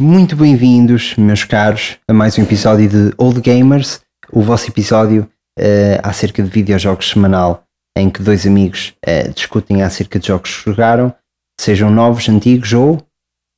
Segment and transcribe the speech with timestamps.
[0.00, 5.28] Muito bem-vindos, meus caros, a mais um episódio de Old Gamers, o vosso episódio
[5.58, 7.64] uh, acerca de videojogos semanal,
[7.96, 11.12] em que dois amigos uh, discutem acerca de jogos que jogaram,
[11.60, 13.02] sejam novos, antigos ou.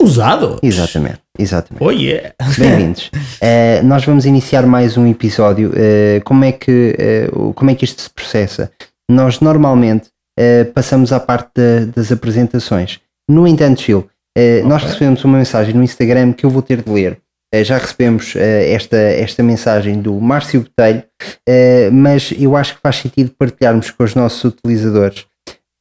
[0.02, 0.58] Usados?
[0.62, 1.84] Exatamente, exatamente.
[1.84, 2.32] Oh yeah!
[2.56, 3.10] Bem-vindos.
[3.12, 5.70] Uh, nós vamos iniciar mais um episódio.
[6.24, 6.96] como, é que,
[7.54, 8.72] como é que isto se processa?
[9.10, 10.08] Nós normalmente
[10.74, 11.60] passamos à parte
[11.94, 12.98] das apresentações.
[13.28, 16.90] No entanto, Gil, Uh, nós recebemos uma mensagem no Instagram que eu vou ter de
[16.90, 17.18] ler.
[17.54, 21.02] Uh, já recebemos uh, esta, esta mensagem do Márcio Botelho,
[21.92, 25.26] mas eu acho que faz sentido partilharmos com os nossos utilizadores,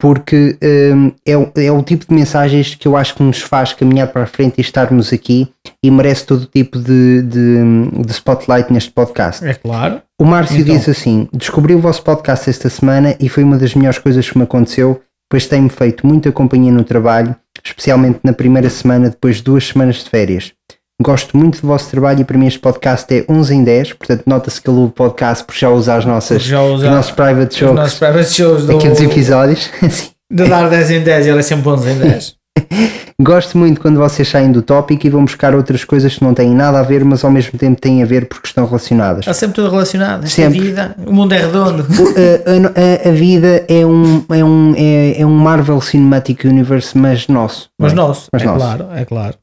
[0.01, 4.23] porque é, é o tipo de mensagens que eu acho que nos faz caminhar para
[4.23, 5.47] a frente e estarmos aqui
[5.83, 9.45] e merece todo tipo de, de, de spotlight neste podcast.
[9.45, 10.01] É claro.
[10.19, 10.75] O Márcio então.
[10.75, 14.37] diz assim: Descobri o vosso podcast esta semana e foi uma das melhores coisas que
[14.37, 19.43] me aconteceu, pois tem-me feito muita companhia no trabalho especialmente na primeira semana depois de
[19.43, 20.53] duas semanas de férias.
[21.01, 24.23] Gosto muito do vosso trabalho e para mim este podcast é 11 em 10, portanto
[24.25, 27.55] nota-se que ele o podcast por já usar as nossas, já usa os nossos private
[27.55, 29.69] shows, os nossos private shows do, aqui dos episódios.
[30.31, 32.38] de dar 10 em 10 ele é sempre 11 em 10.
[33.21, 36.55] Gosto muito quando vocês saem do tópico e vão buscar outras coisas que não têm
[36.55, 39.19] nada a ver, mas ao mesmo tempo têm a ver porque estão relacionadas.
[39.19, 40.23] Está sempre tudo relacionado.
[40.23, 40.59] Esta sempre.
[40.59, 41.85] vida, o mundo é redondo.
[41.85, 47.27] A, a, a, vida é um, é, um, é, é, um Marvel Cinematic Universe, mas
[47.27, 47.69] nosso.
[47.77, 47.95] Mas é?
[47.95, 48.59] nosso, mas é nosso.
[48.59, 49.35] claro, é claro.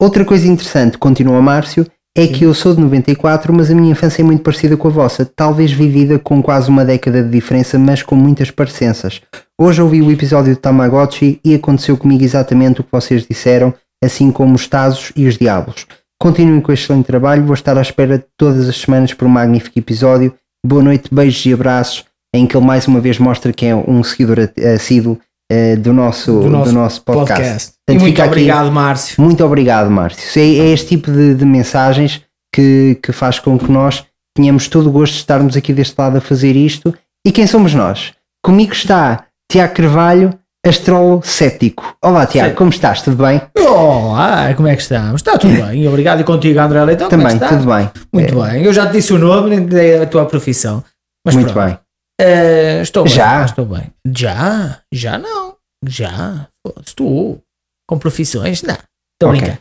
[0.00, 1.86] Outra coisa interessante, continua Márcio,
[2.20, 2.32] é Sim.
[2.32, 5.24] que eu sou de 94, mas a minha infância é muito parecida com a vossa,
[5.24, 9.22] talvez vivida com quase uma década de diferença, mas com muitas parecenças.
[9.58, 13.72] Hoje ouvi o episódio de Tamagotchi e aconteceu comigo exatamente o que vocês disseram,
[14.04, 15.86] assim como os Tazos e os Diabos.
[16.20, 19.78] Continuem com este excelente trabalho, vou estar à espera todas as semanas por um magnífico
[19.78, 20.34] episódio.
[20.64, 24.04] Boa noite, beijos e abraços, em que ele mais uma vez mostra que é um
[24.04, 24.36] seguidor
[24.74, 25.18] assíduo
[25.50, 27.42] uh, do, nosso, do, nosso, do nosso podcast.
[27.42, 27.72] podcast.
[27.86, 29.22] Portanto, muito obrigado, aqui, Márcio.
[29.22, 30.40] Muito obrigado, Márcio.
[30.40, 32.22] É, é este tipo de, de mensagens
[32.54, 34.04] que, que faz com que nós
[34.36, 36.94] tenhamos todo o gosto de estarmos aqui deste lado a fazer isto.
[37.26, 38.12] E quem somos nós?
[38.42, 40.30] Comigo está Tiago Carvalho,
[40.66, 41.96] astrólogo cético.
[42.02, 43.02] Olá, Tiago, como estás?
[43.02, 43.42] Tudo bem?
[43.58, 45.20] Olá, como é que estamos?
[45.20, 46.20] Está tudo bem, obrigado.
[46.20, 47.08] E contigo, André Leitão?
[47.08, 47.90] É Também, é tudo bem.
[48.12, 48.50] Muito é.
[48.50, 48.64] bem.
[48.64, 50.82] Eu já te disse o nome, nem a tua profissão.
[51.24, 51.66] Mas Muito pronto.
[51.66, 51.78] bem.
[52.20, 53.12] Uh, estou bem.
[53.12, 53.44] Já?
[53.44, 53.92] Estou bem.
[54.14, 54.82] Já?
[54.92, 55.56] Já não.
[55.86, 56.48] Já?
[56.86, 57.42] Estou
[57.88, 58.62] com profissões?
[58.62, 58.74] Não.
[58.74, 59.40] Estou okay.
[59.40, 59.60] brincando.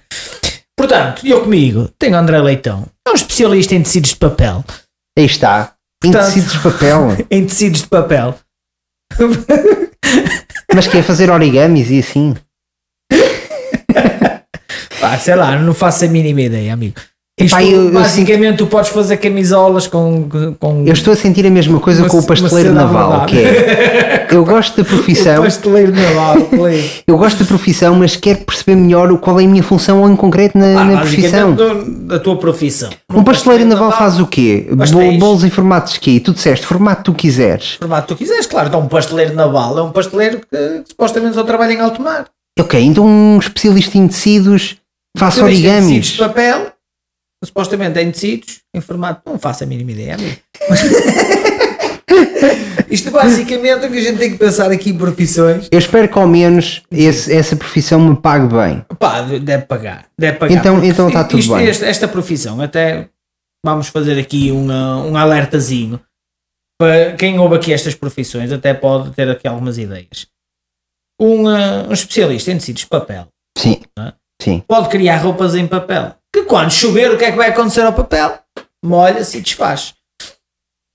[0.77, 4.63] Portanto, eu comigo tenho André Leitão, é um especialista em tecidos de papel.
[5.17, 5.73] Aí está.
[6.03, 7.17] Em Portanto, tecidos de papel.
[7.29, 8.39] em tecidos de papel.
[10.73, 12.35] Mas quer fazer origamis e assim?
[15.01, 16.99] Pá, sei lá, não faço a mínima ideia, amigo.
[17.39, 18.57] Isto, Epá, eu, basicamente, eu sinto...
[18.57, 20.27] tu podes fazer camisolas com,
[20.59, 20.83] com.
[20.85, 24.27] Eu estou a sentir a mesma coisa uma, com o pasteleiro naval, que é.
[24.29, 25.39] Eu gosto da profissão.
[25.39, 26.35] o pasteleiro naval,
[27.07, 30.57] Eu gosto da profissão, mas quero perceber melhor qual é a minha função em concreto
[30.57, 31.55] na, ah, na profissão.
[32.07, 32.89] Da tua profissão.
[33.13, 34.67] Um pasteleiro naval, naval faz o quê?
[35.17, 36.19] Bolos em formatos de quê?
[36.19, 37.75] Tu disseste, formato que tu quiseres.
[37.75, 38.67] Formato que tu quiseres, claro.
[38.67, 42.25] Então, um pasteleiro naval é um pasteleiro que, que supostamente só trabalha em alto mar.
[42.59, 44.75] Ok, então um especialista em tecidos
[45.17, 45.87] faz origamis.
[45.87, 46.78] Tecidos de papel
[47.43, 50.39] supostamente em tecidos, em formato, não faço a mínima ideia, amigo.
[52.89, 55.69] Isto basicamente o que a gente tem que pensar aqui em profissões.
[55.71, 58.83] Eu espero que ao menos esse, essa profissão me pague bem.
[58.97, 60.07] Pá, deve pagar.
[60.17, 60.55] Deve pagar.
[60.55, 61.67] Então, então está tudo isto, bem.
[61.67, 63.09] Esta, esta, profissão, até
[63.63, 66.01] vamos fazer aqui uma, um alertazinho.
[66.79, 70.27] Para quem ouve aqui estas profissões, até pode ter aqui algumas ideias.
[71.21, 73.27] Um, uh, um especialista em tecidos de papel.
[73.57, 73.81] Sim.
[73.99, 74.13] É?
[74.41, 74.63] Sim.
[74.67, 77.93] Pode criar roupas em papel que quando chover, o que é que vai acontecer ao
[77.93, 78.39] papel?
[78.83, 79.95] Molha-se e desfaz.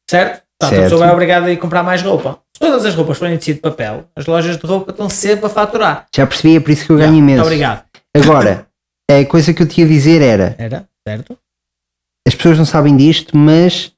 [0.08, 0.42] Certo?
[0.58, 0.80] Portanto, certo.
[0.80, 2.40] a pessoa vai obrigada a ir comprar mais roupa.
[2.54, 5.46] Se todas as roupas forem de tecido de papel, as lojas de roupa estão sempre
[5.46, 6.06] a faturar.
[6.14, 7.40] Já percebi, é por isso que eu ganho imenso.
[7.40, 7.84] Muito obrigado.
[8.16, 8.66] Agora,
[9.10, 10.54] a coisa que eu te ia dizer era.
[10.56, 11.36] Era, certo?
[12.26, 13.92] As pessoas não sabem disto, mas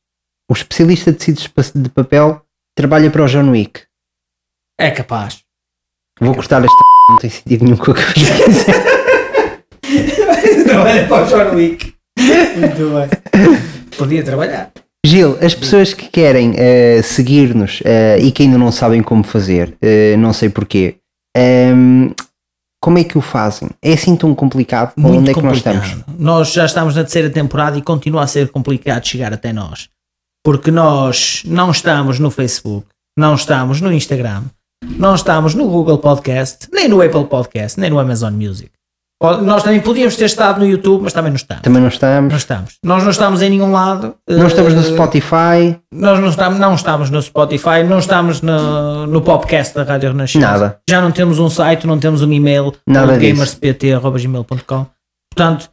[0.51, 2.43] o especialista de tecidos de papel
[2.75, 3.83] trabalha para o John Wick.
[4.81, 5.45] É capaz.
[6.19, 6.73] Vou é cortar capaz.
[6.73, 6.83] esta.
[7.09, 8.97] Não tem sentido nenhum com o que eu dizer.
[10.67, 11.95] Trabalha para o John Wick.
[12.19, 13.59] Muito bem.
[13.97, 14.71] Podia trabalhar.
[15.05, 19.77] Gil, as pessoas que querem uh, seguir-nos uh, e que ainda não sabem como fazer,
[19.81, 20.97] uh, não sei porquê,
[21.37, 22.15] um, ehm,
[22.83, 23.69] como é que o fazem?
[23.81, 24.93] É assim tão complicado?
[24.97, 25.97] Muito onde é que nós estamos?
[26.19, 29.89] Nós já estamos na terceira temporada e continua a ser complicado chegar até nós.
[30.45, 34.45] Porque nós não estamos no Facebook, não estamos no Instagram,
[34.85, 38.71] não estamos no Google Podcast, nem no Apple Podcast, nem no Amazon Music.
[39.23, 41.63] Nós também podíamos ter estado no YouTube, mas também não estamos.
[41.63, 42.31] Também não estamos.
[42.31, 42.75] Não estamos.
[42.85, 44.15] Nós não estamos em nenhum lado.
[44.29, 45.79] Não estamos no eh, Spotify.
[45.91, 50.47] Nós não estamos, não estamos no Spotify, não estamos no, no podcast da Rádio Renascença.
[50.47, 50.79] Nada.
[50.89, 52.75] Já não temos um site, não temos um e-mail.
[52.87, 54.87] Nada gamerspt.gmail.com
[55.35, 55.71] Portanto,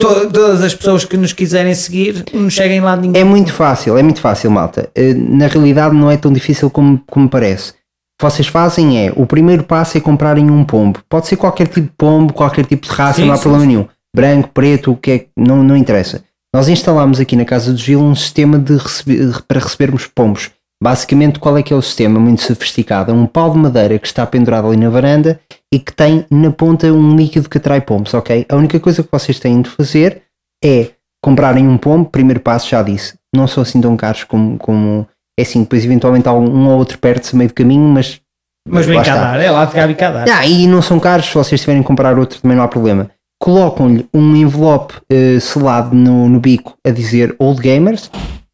[0.00, 3.20] to- todas as pessoas que nos quiserem seguir não cheguem lá ninguém.
[3.20, 4.88] É muito fácil, é muito fácil, malta.
[4.94, 7.74] Eh, Na realidade não é tão difícil como, como parece.
[8.20, 11.00] Vocês fazem é, o primeiro passo é comprarem um pombo.
[11.08, 13.64] Pode ser qualquer tipo de pombo, qualquer tipo de raça, Sim, não há sim, problema
[13.64, 13.68] sim.
[13.68, 13.88] nenhum.
[14.14, 16.22] Branco, preto, o que é, não, não interessa.
[16.54, 20.50] Nós instalamos aqui na casa do Gil um sistema de receber- para recebermos pombos.
[20.82, 22.18] Basicamente, qual é que é o sistema?
[22.18, 23.10] Muito sofisticado.
[23.10, 25.38] É um pau de madeira que está pendurado ali na varanda
[25.72, 28.46] e que tem na ponta um líquido que atrai pombos, ok?
[28.48, 30.22] A única coisa que vocês têm de fazer
[30.64, 30.88] é
[31.22, 35.06] comprarem um pombo, primeiro passo já disse, não são assim tão caros como, como
[35.38, 38.20] é assim, depois eventualmente há um, ou outro perto-se meio do caminho, mas
[38.68, 39.30] Mas vem lá cá está.
[39.32, 41.86] dar, é lá de cá e ah, e não são caros, se vocês tiverem que
[41.88, 43.10] comprar outro também não há problema.
[43.42, 48.10] Colocam-lhe um envelope eh, selado no, no bico a dizer Old Gamers,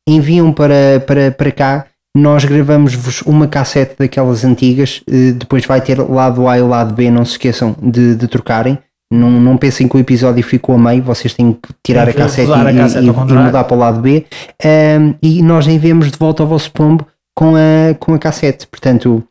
[0.09, 1.87] enviam para, para, para cá,
[2.17, 7.11] nós gravamos-vos uma cassete daquelas antigas, eh, depois vai ter lado A e lado B,
[7.11, 8.79] não se esqueçam de, de trocarem.
[9.17, 12.13] Não, não pensem que o episódio ficou a meio, vocês têm que tirar Tem a
[12.15, 13.45] que cassete, rodar a e, cassete e- e contrário.
[13.47, 14.25] mudar para o lado B.
[14.65, 18.67] Ahm, e nós enviamos de volta ao vosso pombo com a, com a cassete.
[18.67, 19.23] Portanto,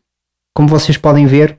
[0.56, 1.58] como vocês podem ver,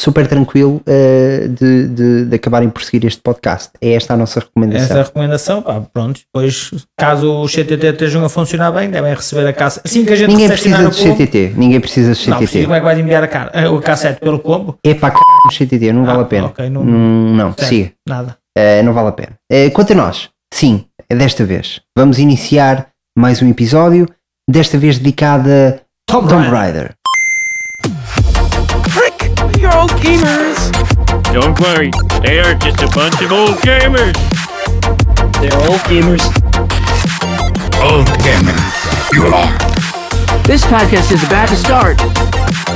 [0.00, 3.70] super tranquilo uh, de, de, de acabarem por seguir este podcast.
[3.80, 4.84] É esta a nossa recomendação.
[4.84, 6.20] Essa é a recomendação, pá, pronto.
[6.32, 9.86] Depois, caso os CTT estejam a funcionar bem, devem receber a cassete.
[9.86, 11.52] Assim que a gente Ninguém precisa de o pombo- CTT.
[11.56, 12.64] Ninguém precisa de Não, precisa, CTT.
[12.64, 14.78] como é que vais enviar a, cara, a, cassete pelo pombo?
[14.82, 15.20] É para c...
[15.66, 16.46] CTT, não vale Ah, a pena.
[16.46, 17.92] ok, não- Hum, não, Certo, siga.
[18.08, 18.36] Nada.
[18.58, 19.32] Uh, não vale a pena.
[19.52, 21.80] Uh, quanto a nós, sim, é desta vez.
[21.96, 24.06] Vamos iniciar mais um episódio,
[24.48, 25.72] desta vez dedicado a
[26.06, 26.94] Tomb Tomb Raider.
[26.94, 28.19] Raider.
[29.72, 30.70] Old gamers!
[31.32, 31.90] Don't worry,
[32.22, 34.14] they are just a bunch of old gamers.
[35.40, 36.22] They're old gamers.
[37.80, 38.58] Old gamer,
[39.12, 39.56] you are.
[40.44, 42.00] This podcast is about to start.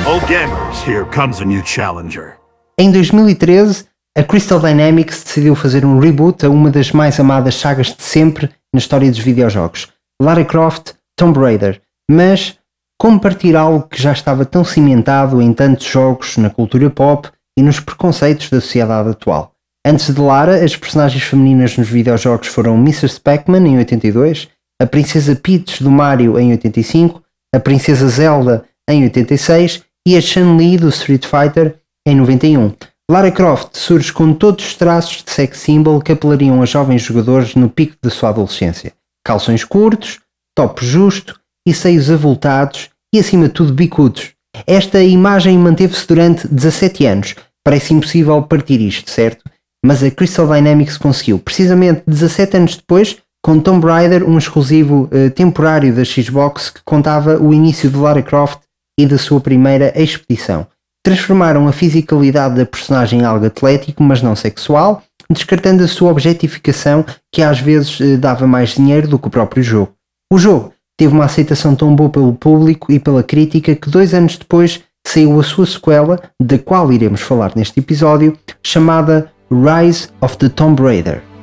[0.07, 2.37] Old gamers, here comes a new challenger.
[2.79, 3.87] Em 2013,
[4.17, 8.51] a Crystal Dynamics decidiu fazer um reboot a uma das mais amadas sagas de sempre
[8.73, 9.89] na história dos videojogos,
[10.21, 11.81] Lara Croft Tomb Raider.
[12.09, 12.57] Mas
[12.99, 17.63] como partir algo que já estava tão cimentado em tantos jogos, na cultura pop e
[17.63, 19.53] nos preconceitos da sociedade atual?
[19.87, 23.21] Antes de Lara, as personagens femininas nos videojogos foram Mrs.
[23.21, 24.49] Pac-Man em 82,
[24.81, 27.23] a Princesa Peach do Mario em 85,
[27.55, 32.73] a Princesa Zelda em 86 e a Chun-Li do Street Fighter em 91.
[33.11, 37.55] Lara Croft surge com todos os traços de sex symbol que apelariam a jovens jogadores
[37.55, 38.95] no pico da sua adolescência.
[39.27, 40.21] Calções curtos,
[40.57, 44.33] top justo e seios avultados e acima de tudo bicudos.
[44.67, 47.35] Esta imagem manteve-se durante 17 anos.
[47.65, 49.45] Parece impossível partir isto, certo?
[49.85, 55.29] Mas a Crystal Dynamics conseguiu, precisamente 17 anos depois, com Tomb Raider, um exclusivo eh,
[55.29, 58.61] temporário da Xbox que contava o início de Lara Croft
[58.99, 60.67] e da sua primeira expedição.
[61.05, 67.05] Transformaram a fisicalidade da personagem em algo atlético, mas não sexual, descartando a sua objetificação
[67.31, 69.93] que às vezes eh, dava mais dinheiro do que o próprio jogo.
[70.33, 74.37] O jogo teve uma aceitação tão boa pelo público e pela crítica que dois anos
[74.37, 80.49] depois saiu a sua sequela, da qual iremos falar neste episódio, chamada Rise of the
[80.49, 81.34] Tomb Raider.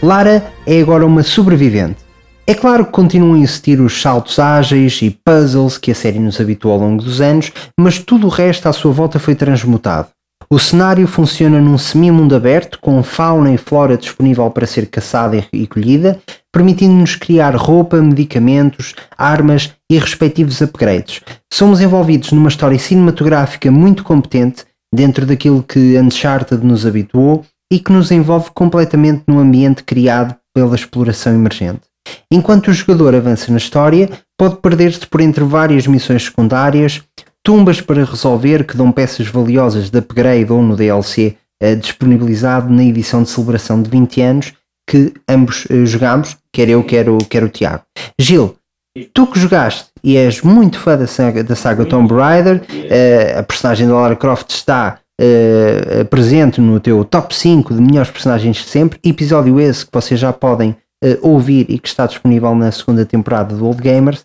[0.00, 1.96] Lara é agora uma sobrevivente.
[2.46, 6.40] É claro que continuam a existir os saltos ágeis e puzzles que a série nos
[6.40, 10.08] habituou ao longo dos anos, mas tudo o resto à sua volta foi transmutado.
[10.48, 15.66] O cenário funciona num semi-mundo aberto, com fauna e flora disponível para ser caçada e-
[15.66, 21.20] colhida, permitindo-nos criar roupa, medicamentos, armas e respectivos upgrades.
[21.52, 24.64] Somos envolvidos numa história cinematográfica muito competente,
[24.94, 30.74] dentro daquilo que Uncharted nos habituou e que nos envolve completamente no ambiente criado pela
[30.74, 31.80] exploração emergente.
[32.30, 34.08] Enquanto o jogador avança na história,
[34.38, 37.02] pode perder-se por entre várias missões secundárias,
[37.44, 42.84] tumbas para resolver que dão peças valiosas de upgrade ou no DLC eh, disponibilizado na
[42.84, 44.52] edição de celebração de 20 anos
[44.88, 47.82] que ambos eh, jogámos, quer eu, quer o, quer o Tiago.
[48.18, 48.56] Gil,
[49.12, 53.42] tu que jogaste e és muito fã da saga, da saga Tomb Raider, eh, a
[53.42, 58.64] personagem da Lara Croft está eh, presente no teu top 5 de melhores personagens de
[58.64, 63.04] sempre, episódio esse que vocês já podem eh, ouvir e que está disponível na segunda
[63.04, 64.24] temporada do Old Gamers,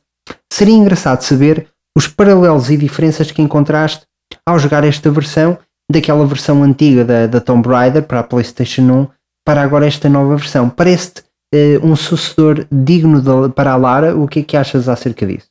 [0.52, 4.04] seria engraçado saber os paralelos e diferenças que encontraste
[4.48, 5.58] ao jogar esta versão
[5.92, 9.08] daquela versão antiga da, da Tomb Raider para a PlayStation 1
[9.46, 10.70] para agora esta nova versão.
[10.70, 11.24] Parece-te
[11.54, 14.16] eh, um sucessor digno de- para a Lara?
[14.18, 15.48] O que é que achas acerca disso?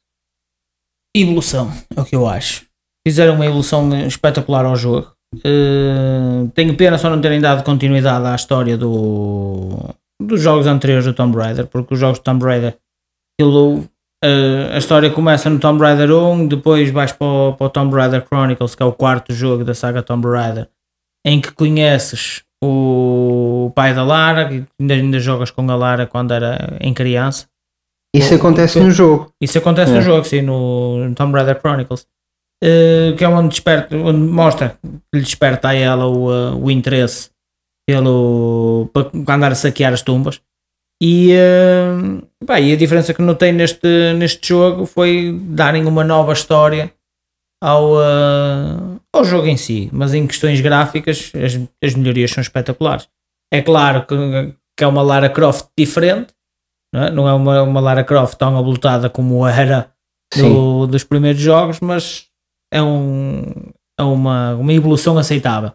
[1.15, 2.65] Evolução, é o que eu acho.
[3.07, 5.13] Fizeram uma evolução espetacular ao jogo.
[5.45, 11.15] Eh, tenho pena só não terem dado continuidade à história do, dos jogos anteriores do
[11.15, 12.77] Tomb Raider, porque os jogos de Tomb Raider,
[13.41, 13.85] aquilo,
[14.23, 17.95] eh, a história começa no Tomb Raider 1, depois vais para o, para o Tomb
[17.95, 20.69] Raider Chronicles, que é o quarto jogo da saga Tomb Raider,
[21.27, 26.33] em que conheces o pai da Lara, que ainda, ainda jogas com a Lara quando
[26.33, 27.47] era em criança.
[28.15, 29.33] Isso O- acontece no jogo.
[29.41, 29.95] Isso acontece É.
[29.97, 32.07] no jogo, sim, no, no Tomb Raider Chronicles.
[32.64, 36.71] Eh, que é onde, desperta, onde mostra que lhe desperta a ela o, eh, o
[36.71, 37.31] interesse
[37.88, 40.40] pelo, para andar a saquear as tumbas.
[41.02, 46.33] E, eh, pá, e a diferença que notei neste, neste jogo foi darem uma nova
[46.33, 46.92] história
[47.61, 53.09] ao, eh, ao jogo em si, mas em questões gráficas as, as melhorias são espetaculares.
[53.52, 54.14] É claro que,
[54.78, 56.33] que é uma Lara Croft diferente,
[56.95, 59.90] não é, não é uma, uma Lara Croft tão ablutada como era
[60.49, 62.26] do- dos primeiros jogos, mas
[62.73, 63.45] é, um,
[63.99, 65.73] é uma, uma evolução aceitável.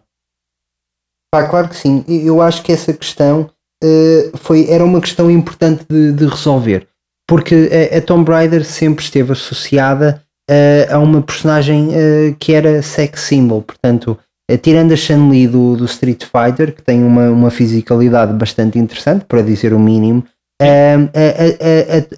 [1.32, 2.04] Pá, claro que sim.
[2.08, 3.50] Eu acho que essa questão
[3.82, 6.88] eh, foi, era uma questão importante de, de resolver.
[7.26, 12.82] Porque a, a Tomb Raider sempre esteve associada eh, a uma personagem eh, que era
[12.82, 13.62] sex symbol.
[13.62, 14.18] Portanto,
[14.62, 19.42] tirando a Chun-Li do, do Street Fighter, que tem uma, uma fisicalidade bastante interessante, para
[19.42, 20.24] dizer o mínimo,
[20.60, 20.64] a,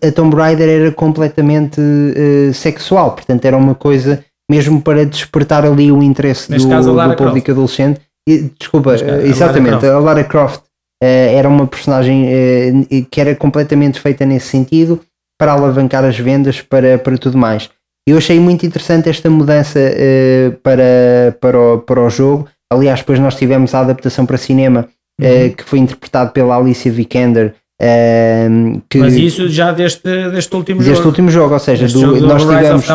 [0.04, 1.80] a, a, Tomb Raider era completamente
[2.54, 3.16] sexual.
[3.16, 7.14] Portanto, era uma coisa mesmo para despertar ali o interesse Neste do, caso, a do
[7.16, 8.00] público adolescente.
[8.28, 9.84] E, desculpa, caso, a eh, Lara exatamente, Croft.
[9.94, 10.60] a Lara Croft
[11.02, 12.72] eh, era uma personagem eh,
[13.10, 15.00] que era completamente feita nesse sentido
[15.38, 17.70] para alavancar as vendas para, para tudo mais.
[18.08, 22.48] Eu achei muito interessante esta mudança eh, para, para, o, para o jogo.
[22.72, 24.88] Aliás, depois nós tivemos a adaptação para cinema
[25.22, 25.50] Uhum.
[25.54, 27.52] que foi interpretado pela Alicia Vikander.
[28.88, 31.08] que, Mas isso já deste, deste último deste jogo.
[31.08, 32.86] último jogo, ou seja, do- jogo do nós Rise tivemos.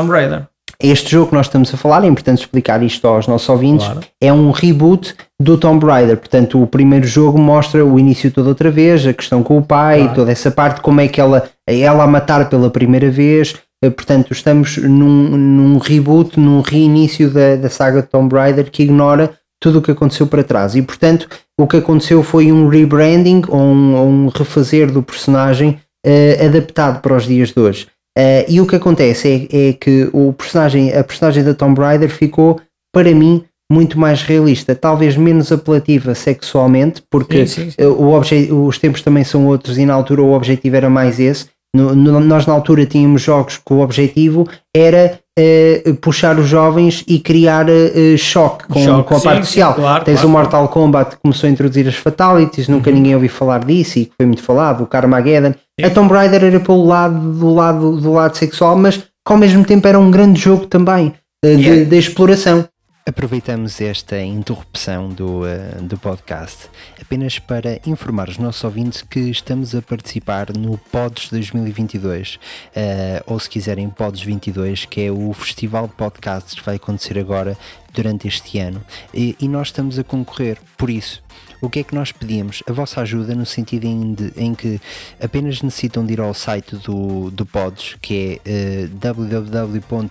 [0.82, 4.02] Este jogo que nós estamos a falar, é importante explicar isto aos nossos ouvintes, Claro.
[4.22, 6.18] é um reboot do Tomb Raider.
[6.18, 10.00] Portanto, o primeiro jogo mostra o início todo outra vez, a questão com o pai,
[10.00, 10.16] Claro.
[10.16, 13.56] toda essa parte, como é que ela, ela a matar pela primeira vez.
[13.84, 18.84] Eh, Portanto, estamos num, num reboot, num reinício da, da saga de Tomb Raider que
[18.84, 20.76] ignora tudo o que aconteceu para trás.
[20.76, 21.28] E, portanto,
[21.60, 27.16] o que aconteceu foi um rebranding ou um, um refazer do personagem eh, adaptado para
[27.16, 27.88] os dias de hoje.
[28.18, 32.10] Eh, e o que acontece é, é que o personagem, a personagem da Tomb Raider
[32.10, 32.60] ficou,
[32.94, 37.84] para mim, muito mais realista, talvez menos apelativa sexualmente, porque Sim, sim, sim.
[37.86, 41.48] o obje- os tempos também são outros e na altura o objetivo era mais esse.
[41.76, 47.04] No- no- nós na altura tínhamos jogos que o objetivo era eh, puxar os jovens
[47.08, 49.74] e criar eh, choque com, Choque, com a sim, parte sim, social.
[49.74, 50.28] claro, Tens claro.
[50.28, 52.96] o Mortal Kombat que começou a introduzir as fatalities, nunca Uhum.
[52.96, 55.54] ninguém ouviu falar disso e que foi muito falado, o Carmageddon.
[55.84, 59.66] A Tomb Raider era pelo lado do lado do lado sexual, mas que ao mesmo
[59.66, 61.14] tempo era um grande jogo também
[61.44, 61.84] de, Yeah.
[61.90, 62.66] de exploração.
[63.08, 66.68] Aproveitamos esta interrupção do, eh, do podcast
[67.00, 72.40] apenas para informar os nossos ouvintes que estamos a participar no Pods 2022,
[72.76, 77.20] eh, ou se quiserem Pods 22, que é o festival de podcasts que vai acontecer
[77.20, 77.56] agora
[77.94, 78.84] durante este ano.
[79.14, 81.22] E, e nós estamos a concorrer, por isso.
[81.62, 82.64] O que é que nós pedimos?
[82.68, 84.82] A vossa ajuda no sentido em, de- em que
[85.22, 90.10] apenas necessitam de ir ao site do, do Pods, que é eh, www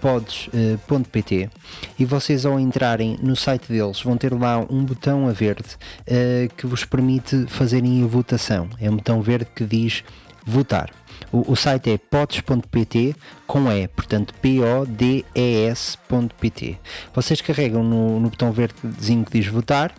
[0.00, 1.50] pods.pt
[1.98, 5.76] e vocês ao entrarem no site deles vão ter lá um botão a verde
[6.06, 8.68] eh, que vos permite fazerem a votação.
[8.80, 10.02] É um botão verde que diz
[10.44, 10.99] votar.
[11.32, 13.14] O, o site é pods.pt
[13.46, 15.28] com E, portanto P-O-D-E-S.pt.
[17.14, 19.92] Vocês carregam no, no botão verdezinho que diz votar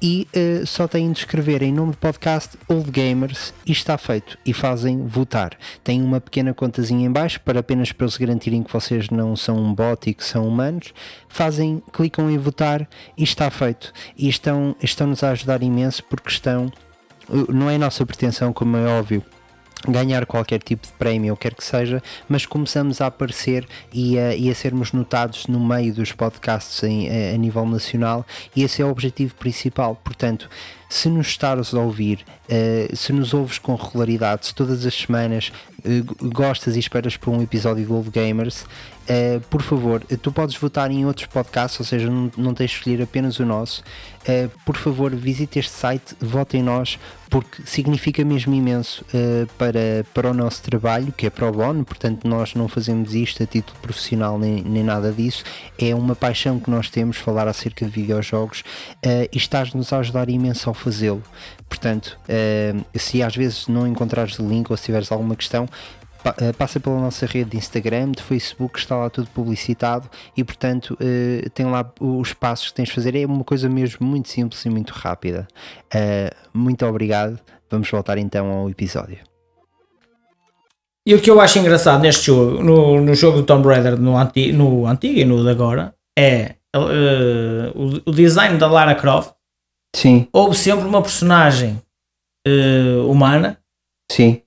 [0.00, 4.38] e eh, só têm de escrever em nome do podcast Old Gamers e está feito.
[4.44, 5.56] E fazem votar.
[5.82, 9.56] Tem uma pequena contazinha em baixo para apenas para eles garantirem que vocês não são
[9.56, 10.92] um bot e que são humanos.
[11.28, 13.92] Fazem, clicam em votar e está feito.
[14.16, 16.70] E estão, estão-nos a ajudar imenso porque estão.
[17.48, 19.22] Não é nossa pretensão, como é óbvio,
[19.86, 24.34] ganhar qualquer tipo de prémio ou quer que seja, mas começamos a aparecer e a,
[24.34, 28.82] e a sermos notados no meio dos podcasts em- a, a nível nacional e esse
[28.82, 29.94] é o objetivo principal.
[30.02, 30.48] Portanto,
[30.90, 35.52] se nos estares a ouvir, eh, se nos ouves com regularidade, se todas as semanas
[35.84, 38.64] g- gostas e esperas por um episódio do Old Gamers,
[39.08, 42.70] eh, por favor, eh, tu podes votar em outros podcasts, ou seja, não, não tens
[42.70, 43.82] de escolher apenas o nosso.
[44.26, 46.98] Eh, por favor, visite este site, vote em nós,
[47.30, 52.28] porque significa mesmo imenso eh, para, para o nosso trabalho, que é pro bono, portanto
[52.28, 55.42] nós não fazemos isto a título profissional nem, nem nada disso,
[55.78, 58.62] é uma paixão que nós temos, falar acerca de videojogos
[59.32, 61.22] e estás-nos a ajudar imenso ao fazê-lo.
[61.68, 62.18] Portanto,
[62.94, 65.68] se às vezes não encontrares o link ou se tiveres alguma questão,
[66.56, 71.48] passa pela nossa rede de Instagram, de Facebook, está lá tudo publicitado e portanto eh,
[71.54, 73.16] tem lá os passos que tens de fazer.
[73.16, 75.46] É uma coisa mesmo muito simples e muito rápida.
[75.92, 77.38] Eh, muito obrigado.
[77.70, 79.18] Vamos voltar então ao episódio.
[81.06, 84.16] E o que eu acho engraçado neste jogo, no, no jogo do Tomb Raider, no,
[84.16, 89.32] anti, no antigo e no de agora, é eh, o, o design da Lara Croft.
[89.96, 91.80] Sim, Houve sempre uma personagem
[92.46, 93.58] eh, humana
[94.10, 94.42] sim,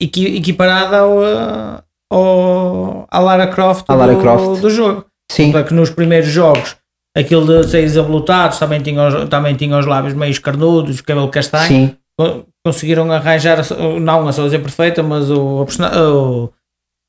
[0.00, 4.60] equiparada ao, eh, ao, à Lara Croft, À Lara do, Croft.
[4.60, 5.04] do jogo.
[5.30, 6.76] sim, Para que nos primeiros jogos
[7.16, 11.66] aquilo de ser desablutados também tinha, os, também tinha os lábios meio carnudos, cabelo castanho.
[11.68, 13.58] sim, Co- Conseguiram arranjar,
[14.02, 16.50] não a sozinha perfeita, mas o, a, persona- o-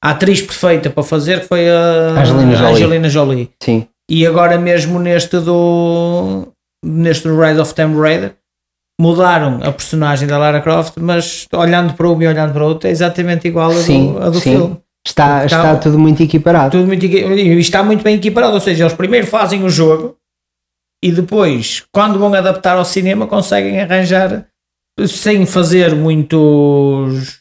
[0.02, 2.74] a atriz perfeita para fazer foi a Angelina Jolie.
[2.74, 3.52] Angelina Jolie.
[3.62, 3.88] sim.
[4.10, 6.48] E agora mesmo neste do
[6.84, 8.34] neste Rise of Tomb Raider
[9.02, 12.92] mudaram a personagem da Lara Croft, mas olhando para uma e olhando para outra é
[12.92, 14.52] exatamente igual a Sim, do, a do sim.
[14.52, 14.78] filme.
[15.06, 16.72] Está, está Está- tudo muito equiparado.
[16.78, 20.16] Tudo muito, e está muito bem equiparado, ou seja, eles primeiro fazem o jogo
[21.04, 24.46] e depois, quando vão adaptar ao cinema, conseguem arranjar
[25.08, 27.40] sem fazer muitos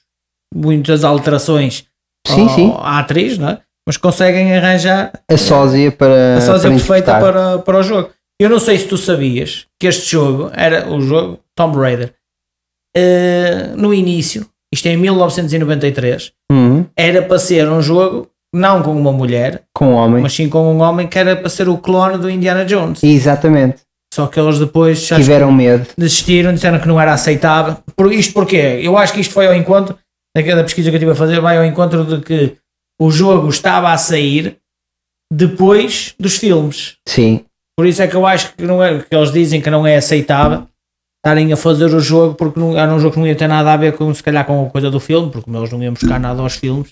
[0.55, 1.85] muitas alterações
[2.27, 2.75] Sim, ao- sim.
[2.79, 3.59] à atriz, não é?
[3.87, 8.11] mas conseguem arranjar A sósia para, a sósia para perfeita para, para o jogo.
[8.41, 12.15] Eu não sei se tu sabias que este jogo era o jogo Tomb Raider
[12.97, 18.93] eh, no início, isto é em 1993, Uhum, era para ser um jogo não com
[18.99, 20.23] uma mulher, com o homem.
[20.23, 23.03] mas sim com um homem que era para ser o clone do Indiana Jones.
[23.03, 23.83] Exatamente.
[24.13, 25.87] Só que eles depois já Tiveram medo.
[25.97, 27.77] desistiram, disseram que não era aceitável.
[27.95, 28.81] Por isto porquê?
[28.83, 29.97] Eu acho que isto foi ao encontro,
[30.37, 32.57] daquela pesquisa que eu estive a fazer, vai ao encontro de que
[33.01, 34.57] o jogo estava a sair
[35.33, 36.97] depois dos filmes.
[37.07, 37.45] Sim,
[37.81, 39.97] Por isso é que eu acho que, não é, que eles dizem que não é
[39.97, 40.65] aceitável
[41.17, 43.73] estarem a fazer o jogo porque não, era um jogo que não ia ter nada
[43.73, 46.21] a ver com se calhar com a coisa do filme, porque eles não iam buscar
[46.21, 46.91] nada aos filmes.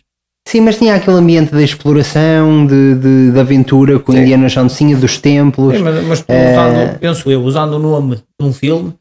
[0.49, 4.21] Sim, mas tinha aquele ambiente de exploração, de, de, de aventura com Sim.
[4.21, 5.77] Indiana Jones, tinha dos templos.
[5.77, 8.95] Sim, mas, mas usando, penso eu, usando o nome de um filme,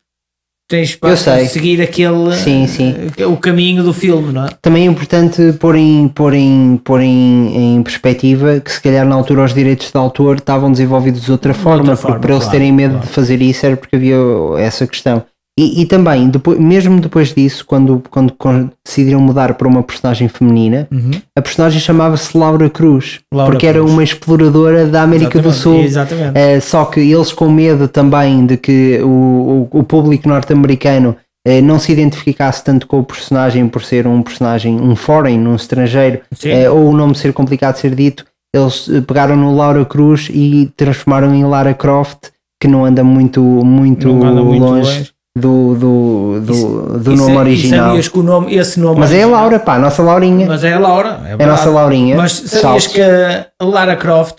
[0.67, 2.93] tens para seguir aquele Sim, sim.
[3.25, 4.49] o caminho do filme, não é?
[4.61, 9.15] Também é importante pôr, em, pôr, em, pôr em, em perspectiva que se calhar na
[9.15, 12.57] altura os direitos de autor estavam desenvolvidos de outra forma, porque forma, para eles claro,
[12.57, 13.07] terem medo claro.
[13.07, 14.17] de fazer isso era porque havia
[14.57, 15.23] essa questão.
[15.59, 20.27] E, e também, depois, mesmo depois disso, quando, quando con- decidiram mudar para uma personagem
[20.27, 20.87] feminina,
[21.35, 23.91] a personagem chamava-se Laura Cruz, Laura porque era Cruz.
[23.91, 25.83] uma exploradora da América do Exatamente, Sul.
[25.83, 26.37] Exatamente.
[26.37, 31.59] Eh, só que eles com medo também de que o, o, o público norte-americano eh,
[31.59, 36.19] não se identificasse tanto com o personagem por ser um personagem, um foreign, um estrangeiro,
[36.45, 40.71] eh, ou o nome ser complicado de ser dito, eles pegaram no Laura Cruz e
[40.77, 42.29] transformaram em Lara Croft,
[42.61, 45.11] que não anda muito, muito, anda muito longe, longe.
[45.37, 47.85] Do, do, do, do E nome sa- original.
[47.87, 50.47] Sabias que o nome, esse nome Mas é a original- Laura, pá, a nossa Laurinha.
[50.47, 51.21] Mas é a Laura.
[51.25, 52.15] É, é a nossa Laurinha.
[52.17, 52.87] Mas sabias Saltos.
[52.87, 54.37] que a Lara Croft,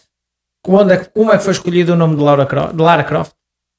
[0.64, 3.32] quando é, como é que foi escolhido o nome de, Laura Croft, de Lara Croft?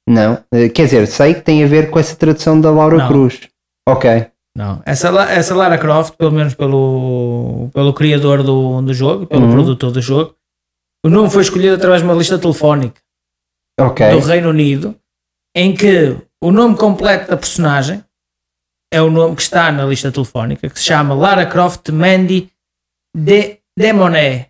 [0.09, 3.07] Não, eh, quer dizer, sei que tem a ver com essa tradução da Laura Não.
[3.07, 3.41] Cruz.
[3.87, 4.25] Ok.
[4.57, 4.81] Não.
[4.85, 9.51] Essa, essa Lara Croft, pelo menos pelo, pelo criador do, do jogo, pelo Uhum.
[9.51, 10.33] produtor do jogo,
[11.05, 12.99] o nome foi escolhido através de uma lista telefónica
[13.79, 14.09] Ok.
[14.09, 14.95] do Reino Unido,
[15.55, 18.03] em que o nome completo da personagem
[18.93, 22.49] é o nome que está na lista telefónica, que se chama Lara Croft Mandy
[23.15, 24.47] de Demoné.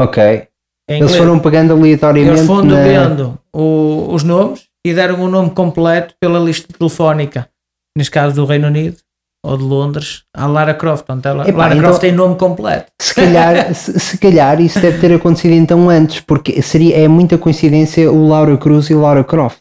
[0.00, 0.48] Ok.
[0.88, 2.36] Eles foram pegando aleatoriamente.
[2.38, 7.48] Eles foram na- o- os nomes e deram o nome completo pela lista telefónica,
[7.96, 8.96] neste caso do Reino Unido
[9.44, 11.04] ou de Londres, à Lara Croft.
[11.24, 12.90] Ela, Epá, Lara então- Croft tem nome completo.
[13.00, 17.36] Se calhar, se, se calhar isso deve ter acontecido então antes, porque seria, é muita
[17.38, 19.58] coincidência o Laura Cruz e Laura Croft.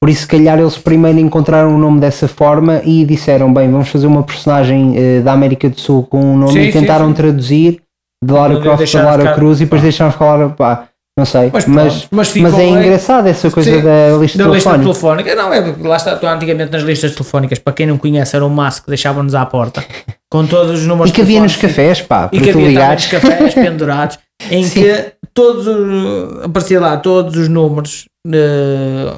[0.00, 3.88] Por isso, se calhar, eles primeiro encontraram o nome dessa forma e disseram: bem, vamos
[3.88, 7.08] fazer uma personagem eh, da América do Sul com um nome Sim, e sim, tentaram
[7.08, 7.14] sim.
[7.14, 7.80] traduzir
[8.24, 9.82] de Laura Não Croft para Laura ficar- Cruz e depois pá.
[9.82, 10.48] deixaram ficar Laura.
[10.50, 10.84] Pá,
[11.18, 14.70] não sei, Mas, mas, mas, mas, é engraçado essa coisa Sim, da lista Da lista
[14.70, 14.82] telefónica.
[14.84, 15.62] telefónica, não é?
[15.62, 18.88] porque Lá está, antigamente nas listas telefónicas, para quem não conhece, era um maço que
[18.88, 19.84] deixavam-nos à porta
[20.30, 23.10] com todos os números E que havia nos cafés, pá, e que havia ligares.
[23.10, 24.16] nos cafés pendurados
[24.48, 24.80] em Sim.
[24.80, 29.12] que todos os- aparecia lá todos os números eh,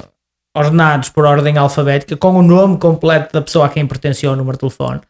[0.55, 4.57] ordenados por ordem alfabética com o nome completo da pessoa a quem pertencia o número
[4.57, 5.01] de telefone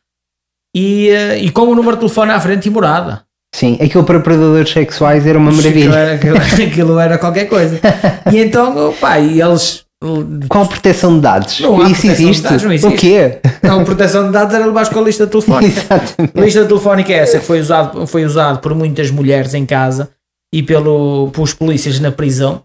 [0.76, 3.24] e, eh, e com o número de telefone à frente e morada.
[3.54, 5.94] Sim, aquilo para predadores sexuais era uma Aquilo maravilha.
[5.96, 7.80] era, aquilo, aquilo era qualquer coisa.
[8.32, 9.84] E então, pá, e eles
[10.48, 11.60] Qual proteção de dados?
[11.60, 12.44] Não há Isso proteção de existe?
[12.44, 12.96] dados, não existe.
[12.96, 13.40] O quê?
[13.62, 15.80] Não, proteção de dados era levar com a lista telefónica.
[15.82, 16.40] Exatamente.
[16.40, 20.10] A lista telefónica é essa que foi usado, foi usado por muitas mulheres em casa
[20.54, 22.64] e pelo, pelos polícias na prisão,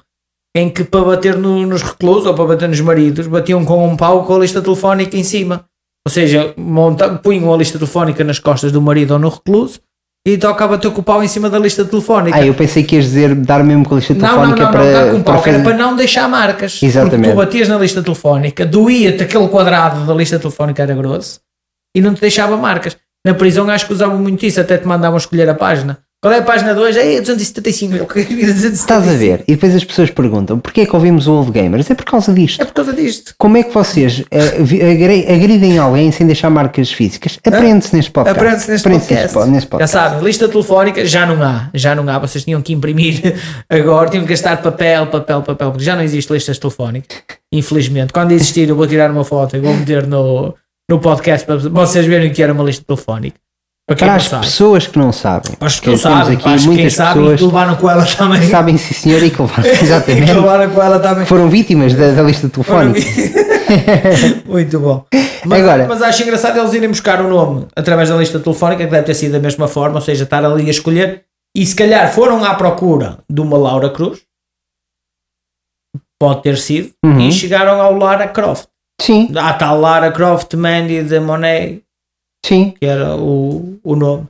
[0.57, 3.95] em que para bater no- nos reclusos ou para bater nos maridos, batiam com um
[3.97, 5.65] pau com a lista telefónica em cima.
[6.07, 9.81] Ou seja, monta, punham a lista telefónica nas costas do marido ou no recluso
[10.27, 12.39] e toca a bater com o pau em cima da lista telefónica.
[12.39, 14.71] Ah, eu pensei que ias dizer dar mesmo com a lista Não, não, telefónica não,
[14.73, 16.81] para, não, dá com pau, que era para não deixar marcas.
[16.83, 17.17] Exatamente.
[17.17, 21.41] Porque tu batias na lista telefónica, doía-te aquele quadrado da lista telefónica era grosso
[21.95, 22.97] e não te deixava marcas.
[23.27, 25.99] Na prisão acho que usavam muito isso, até te mandavam escolher a página.
[26.23, 26.97] Qual é a página 2?
[26.97, 27.95] É 275.
[27.95, 28.75] Eu queria 275.
[28.75, 29.45] Estás a ver?
[29.47, 31.89] E depois as pessoas perguntam porquê é que ouvimos o Old Gamers?
[31.91, 32.61] É por causa disto.
[32.63, 33.35] É por causa disto.
[33.39, 37.39] Como é que vocês agre- agridem alguém sem deixar marcas físicas?
[37.47, 38.41] Aprende-se neste podcast.
[38.41, 39.35] Aprende-se neste Aprende-se podcast.
[39.35, 39.93] po- neste Já podcast.
[39.93, 41.71] sabem, lista telefónica já não há.
[41.75, 42.19] Já não há.
[42.19, 43.35] Vocês tinham que imprimir
[43.69, 47.19] agora, tinham que gastar papel, papel, papel, porque já não existe listas telefónicas.
[47.53, 48.13] Infelizmente.
[48.13, 50.55] Quando existir, eu vou tirar uma foto e vou meter no,
[50.91, 53.37] no podcast para vocês verem o que era uma lista telefónica.
[53.87, 54.45] Para Para as sabe.
[54.47, 57.39] pessoas que não sabem, Para as que não sabem, aqui para as muitas sabe pessoas
[57.39, 58.49] que levaram com ela também.
[58.51, 61.25] sabem, sim senhor, e que levaram, E que exatamente, levaram com ela também.
[61.25, 62.99] foram vítimas da, da lista telefónica.
[64.45, 65.05] Muito bom.
[65.45, 68.91] Mas, Agora- mas acho engraçado eles irem buscar o nome através da lista telefónica, que
[68.91, 71.23] deve ter sido da mesma forma, ou seja, estar ali a escolher.
[71.57, 74.21] E se calhar foram à procura de uma Laura Cruz,
[76.21, 77.21] pode ter sido, Uhum.
[77.21, 78.67] e chegaram ao Lara Croft.
[79.01, 81.83] Sim, À tal Lara Croft Mandy de Monet,
[82.47, 82.73] sim.
[82.79, 84.29] que era o, o nome.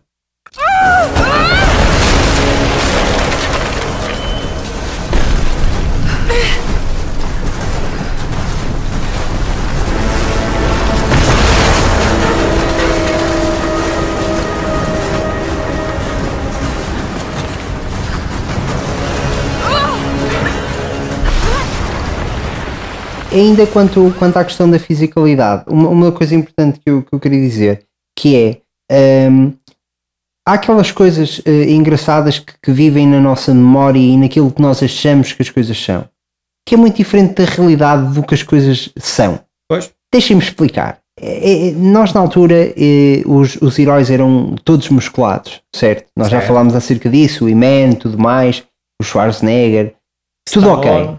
[23.32, 27.20] Ainda quanto, quanto à questão da fisicalidade, uma, uma coisa importante que eu, que eu
[27.20, 27.86] queria dizer,
[28.18, 29.52] que é hum,
[30.46, 34.82] há aquelas coisas eh, engraçadas que, que vivem na nossa memória e naquilo que nós
[34.82, 36.08] achamos que as coisas são,
[36.66, 39.38] que é muito diferente da realidade do que as coisas são.
[39.68, 39.90] Pois.
[40.12, 40.98] Deixem-me explicar.
[41.18, 46.08] É, é, nós, na altura, eh, os, os heróis eram todos musculados, certo?
[46.16, 46.48] Nós já Certo.
[46.48, 48.62] falámos acerca disso, o Iman, tudo mais,
[49.00, 49.94] o Schwarzenegger,
[50.50, 51.18] tudo Star ok.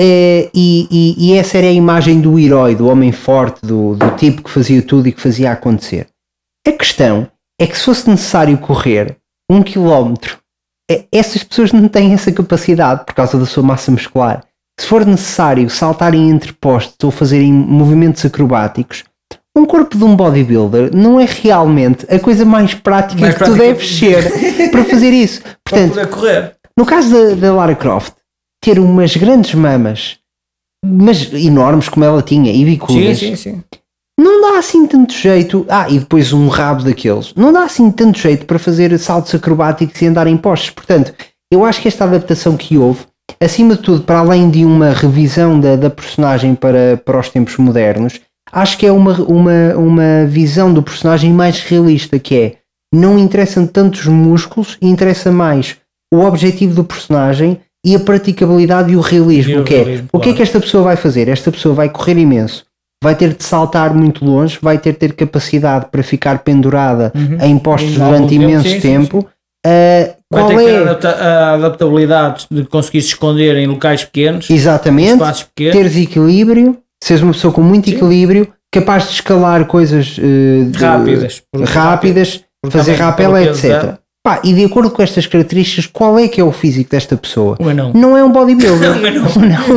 [0.00, 4.10] Eh, e, e- e essa era a imagem do herói, do homem forte, do, do
[4.16, 6.07] tipo que fazia tudo e que fazia acontecer.
[6.68, 7.26] A questão
[7.58, 9.16] é que se fosse necessário correr
[9.50, 10.36] um quilómetro,
[10.90, 14.44] eh, essas pessoas não têm essa capacidade por causa da sua massa muscular.
[14.78, 19.02] Se for necessário saltarem entre postes ou fazerem movimentos acrobáticos,
[19.56, 23.52] um corpo de um bodybuilder não é realmente a coisa mais prática Mais que tu
[23.52, 23.64] prática.
[23.66, 25.40] deves ser para fazer isso.
[25.40, 26.56] Para Portanto, poder correr.
[26.78, 28.12] no caso da, da Lara Croft,
[28.62, 30.18] ter umas grandes mamas,
[30.84, 33.64] mas enormes como ela tinha, e Sim, bicudas, sim, sim.
[34.18, 35.64] Não dá assim tanto jeito.
[35.68, 40.02] Ah, e depois um rabo daqueles, não dá assim tanto jeito para fazer saltos acrobáticos
[40.02, 40.70] e andar em postes.
[40.70, 41.14] Portanto,
[41.52, 43.06] eu acho que esta adaptação que houve,
[43.40, 47.56] acima de tudo, para além de uma revisão da, da personagem para, para os tempos
[47.56, 48.20] modernos,
[48.52, 52.54] acho que é uma, uma, uma visão do personagem mais realista, que é
[52.92, 55.76] não interessam tantos músculos, interessa mais
[56.12, 60.08] o objetivo do personagem e a praticabilidade e o realismo, E o que é, realismo,
[60.12, 61.28] o que é que esta pessoa vai fazer?
[61.28, 62.64] Esta pessoa vai correr imenso,
[63.02, 67.58] vai ter de saltar muito longe, vai ter de ter capacidade para ficar pendurada em
[67.58, 69.26] postos algum durante imenso sim, sim, tempo.
[69.66, 73.66] Ah, Vai qual ter que ter é adapta- a adaptabilidade de conseguir se esconder em
[73.66, 75.18] locais pequenos, exatamente
[75.54, 75.72] pequenos.
[75.76, 77.96] teres equilíbrio, seres uma pessoa com muito Sim.
[77.96, 81.42] equilíbrio, capaz de escalar coisas eh, de- Rápidas.
[81.64, 83.62] Rápidas, fazer rapel, etc.
[83.62, 83.98] dela.
[84.22, 87.56] Pá, e de acordo com estas características, qual é que é o físico desta pessoa?
[87.58, 87.92] Um.
[87.98, 88.90] Não é um bodybuilder.
[89.00, 89.24] Um anão.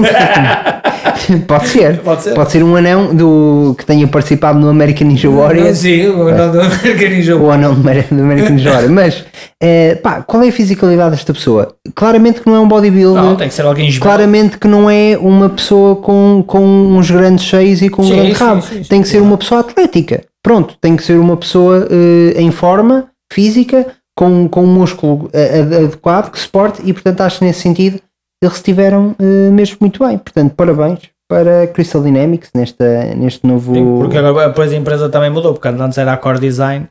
[0.01, 0.90] Não.
[1.47, 1.99] Pode ser.
[1.99, 2.33] Pode ser.
[2.33, 5.73] Pode ser um anão do, que tenha participado no American Ninja Warrior.
[5.73, 8.91] Sim, o anão do American Ninja O anão do Amer- do American Ninja Warrior.
[8.93, 9.25] Mas,
[9.61, 11.75] eh, pá, qual é a fisicalidade desta pessoa?
[11.95, 13.23] Claramente que não é um bodybuilder.
[13.23, 14.03] Não, tem que ser alguém esbelto.
[14.03, 16.59] Claramente que não é uma pessoa com, com
[16.97, 18.61] uns grandes cheios e com um Sim, grande sim, rabo.
[18.61, 20.23] sim, sim, tem que ser uma pessoa atlética.
[20.43, 23.85] Pronto, tem que ser uma pessoa eh, em forma física,
[24.17, 27.99] com, com um músculo ad- adequado, que suporte, e portanto acho que nesse sentido
[28.41, 30.17] eles estiveram eh, mesmo muito bem.
[30.17, 30.99] Portanto, parabéns
[31.29, 33.73] para Crystal Dynamics nesta, neste novo.
[33.73, 36.87] Sim, Porque agora depois a empresa também mudou, porque antes era a Core Design.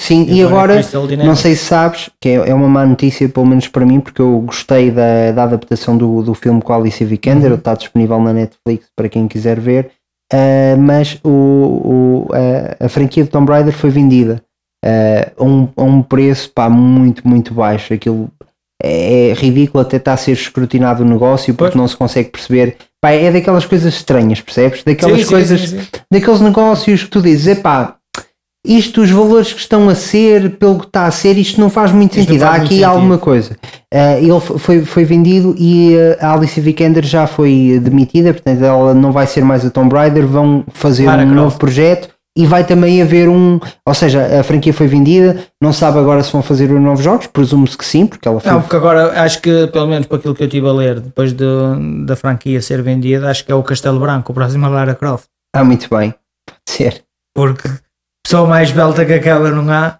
[0.00, 1.26] Sim, e é agora, Crystal Dynamics.
[1.28, 4.22] não sei se sabes, que é, é uma má notícia, pelo menos para mim, porque
[4.22, 7.58] eu gostei da, da adaptação do, do filme com a Alicia Vikander, Uhum.
[7.58, 9.90] está disponível na Netflix para quem quiser ver,
[10.32, 12.28] ah, mas o, o-
[12.80, 14.42] a, a franquia de Tomb Raider foi vendida
[14.84, 17.92] ah, a, um, a um preço pá, muito, muito baixo.
[17.92, 18.30] Aquilo
[18.82, 21.80] é, é ridículo, até está a ser escrutinado o negócio, porque Pois.
[21.80, 24.82] não se consegue perceber Pá, é daquelas coisas estranhas, percebes?
[24.84, 25.86] Daquelas Sim, coisas, sim, sim.
[26.12, 27.96] daqueles negócios que tu dizes, epá,
[28.62, 31.92] isto, os valores que estão a ser, pelo que está a ser, isto não faz
[31.92, 32.42] muito Isto sentido.
[32.42, 32.90] Há faz aqui muito sentido.
[32.90, 33.56] alguma coisa.
[33.92, 38.92] Ah, ele foi, foi vendido e ah, a Alicia Vikander já foi demitida, portanto ela
[38.92, 41.36] não vai ser mais a Tomb Raider, vão fazer Lara um Croft.
[41.42, 45.98] novo projeto e vai também haver um, ou seja, a franquia foi vendida, não sabe
[45.98, 48.76] agora se vão fazer os novos jogos, presume-se que sim, porque ela foi Não, porque
[48.76, 52.16] agora acho que, pelo menos para aquilo que eu estive a ler, depois de- da
[52.16, 55.24] franquia ser vendida, acho que é o Castelo Branco, o próximo a Lara Croft.
[55.54, 56.14] Ah, muito bem,
[56.46, 57.04] pode ser.
[57.34, 57.68] Porque
[58.24, 59.99] pessoa mais belta que aquela não há.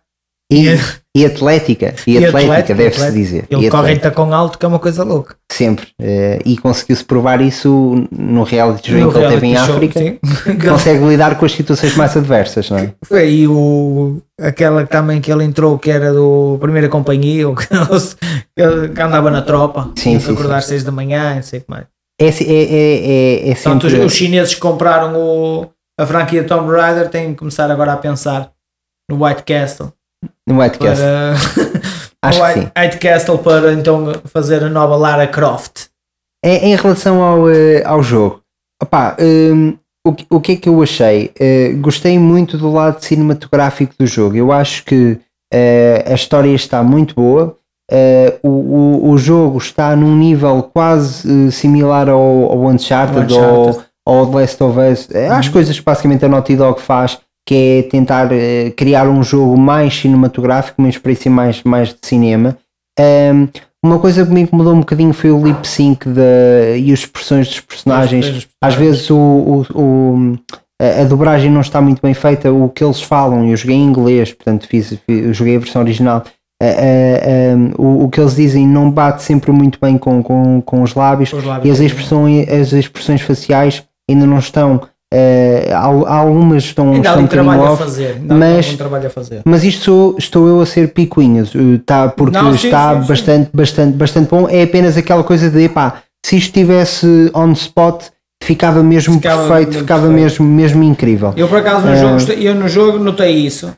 [0.50, 0.80] E, E-
[1.16, 3.44] e atlética, e, E atlética, deve-se dizer.
[3.50, 5.34] Ele E corre atlética, tacão alto, que é uma coisa louca.
[5.50, 5.88] sempre.
[6.00, 9.98] Eh, e conseguiu-se provar isso no reality show No que ele teve em show, África.
[10.00, 10.18] sim.
[10.68, 12.92] Consegue lidar com as situações mais adversas, não é?
[13.04, 17.54] Foi aí o, aquela que também que ele entrou, que era do Primeira Companhia, ou
[17.56, 20.66] que, que andava na tropa, Sim, sim, acordar às.
[20.66, 21.86] 6 da manhã, não sei o que mais.
[22.20, 24.04] É, é, é, é, é Portanto, sempre.
[24.04, 28.50] os, chineses que compraram o, a franquia Tomb Raider têm que começar agora a pensar
[29.10, 29.92] no White Castle.
[30.46, 31.06] No White Castle.
[31.06, 31.34] Para,
[32.22, 35.86] Acho que White, White Castle para então fazer a nova Lara Croft.
[36.44, 38.40] É, em relação ao, eh, ao jogo,
[38.82, 41.30] opá, hum, o, que- o que é que eu achei?
[41.38, 44.36] Eh, gostei muito do lado cinematográfico do jogo.
[44.36, 45.18] Eu acho que
[45.52, 47.56] eh, a história está muito boa.
[47.90, 53.84] Eh, o, o, o jogo está num nível quase similar ao, ao Uncharted, ou Uncharted.
[54.06, 55.08] ao The Last of Us.
[55.10, 59.22] Eh, Às coisas que basicamente a Naughty Dog faz, que é tentar eh, criar um
[59.22, 62.56] jogo mais cinematográfico, uma experiência mais, mais de cinema.
[62.98, 63.48] Um,
[63.84, 67.48] uma coisa que me incomodou um bocadinho foi o lip sync da- e as expressões
[67.48, 68.26] dos personagens.
[68.62, 70.38] Às vezes o, o- o-
[70.80, 73.84] a, a dobragem não está muito bem feita, o que eles falam, eu joguei em
[73.84, 76.22] inglês, portanto fiz, eu joguei a versão original.
[76.62, 80.60] a- a- a- o, o que eles dizem não bate sempre muito bem com, com,
[80.60, 84.82] com os lábios os lábios, e as expressões, as expressões faciais ainda não estão.
[86.56, 88.16] Estão, Ainda há estão ali um trabalho a off, fazer.
[88.16, 89.42] Ainda há mas- trabalho a fazer.
[89.44, 93.02] mas isto sou- estou eu a ser picuinhas, eh, tá, porque Não, sim, está sim,
[93.02, 93.08] sim.
[93.08, 94.48] bastante, bastante, bastante bom.
[94.48, 98.04] É apenas aquela coisa de epá, se isto estivesse on spot,
[98.42, 100.22] ficava mesmo Ficava perfeito, ficava perfeito.
[100.22, 101.32] mesmo, mesmo incrível.
[101.36, 103.70] Eu por acaso no Eh, jogo, eu no jogo notei isso,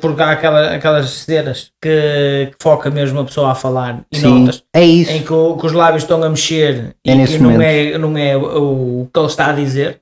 [0.00, 4.40] porque há aquela, aquelas cenas que, que foca mesmo a pessoa a falar e Sim,
[4.40, 5.12] notas é isso.
[5.12, 8.36] em que, que os lábios estão a mexer É e, e não, é, não é
[8.36, 10.00] o que ele está a dizer.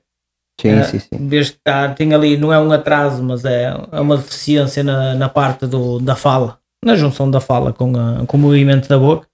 [0.61, 1.27] Sim, Eh, sim, sim.
[1.27, 5.13] Desde que está, tem ali, não é um atraso, mas é, é uma deficiência na,
[5.15, 8.97] na parte do, da fala, na junção da fala com, a- com o movimento da
[8.97, 9.27] boca.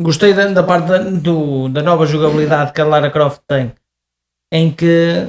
[0.00, 3.72] Gostei da, da parte da, do- da nova jogabilidade que a Lara Croft tem,
[4.52, 5.26] em que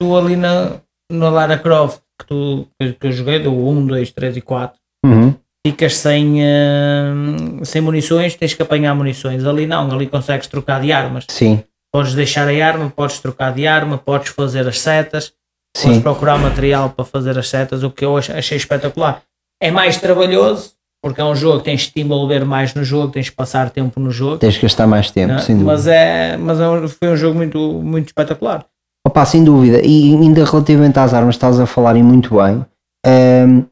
[0.00, 2.66] tu ali na, na Lara Croft, que, tu,
[2.98, 5.34] que eu joguei, do 1, 2, 3 e 4, Uhum.
[5.66, 7.12] ficas sem, eh,
[7.64, 9.44] sem munições, tens que apanhar munições.
[9.46, 11.24] Ali não, ali consegues trocar de armas.
[11.30, 11.62] Sim,
[11.92, 15.32] Podes deixar a arma, podes trocar de arma, podes fazer as setas,
[15.76, 16.00] podes sim.
[16.02, 19.22] procurar material para fazer as setas, o que eu ach- achei espetacular.
[19.62, 20.72] É mais trabalhoso,
[21.02, 23.70] porque é um jogo que tens de te envolver mais no jogo, tens de passar
[23.70, 24.38] tempo no jogo.
[24.38, 25.38] Tens que gastar mais tempo, né?
[25.40, 25.72] sem dúvida.
[25.72, 28.64] mas é, mas é um- foi um jogo muito, muito espetacular.
[29.06, 29.80] Opa, sem dúvida.
[29.84, 32.64] E ainda relativamente às armas, estás a falarem muito bem.
[33.06, 33.64] Ahm,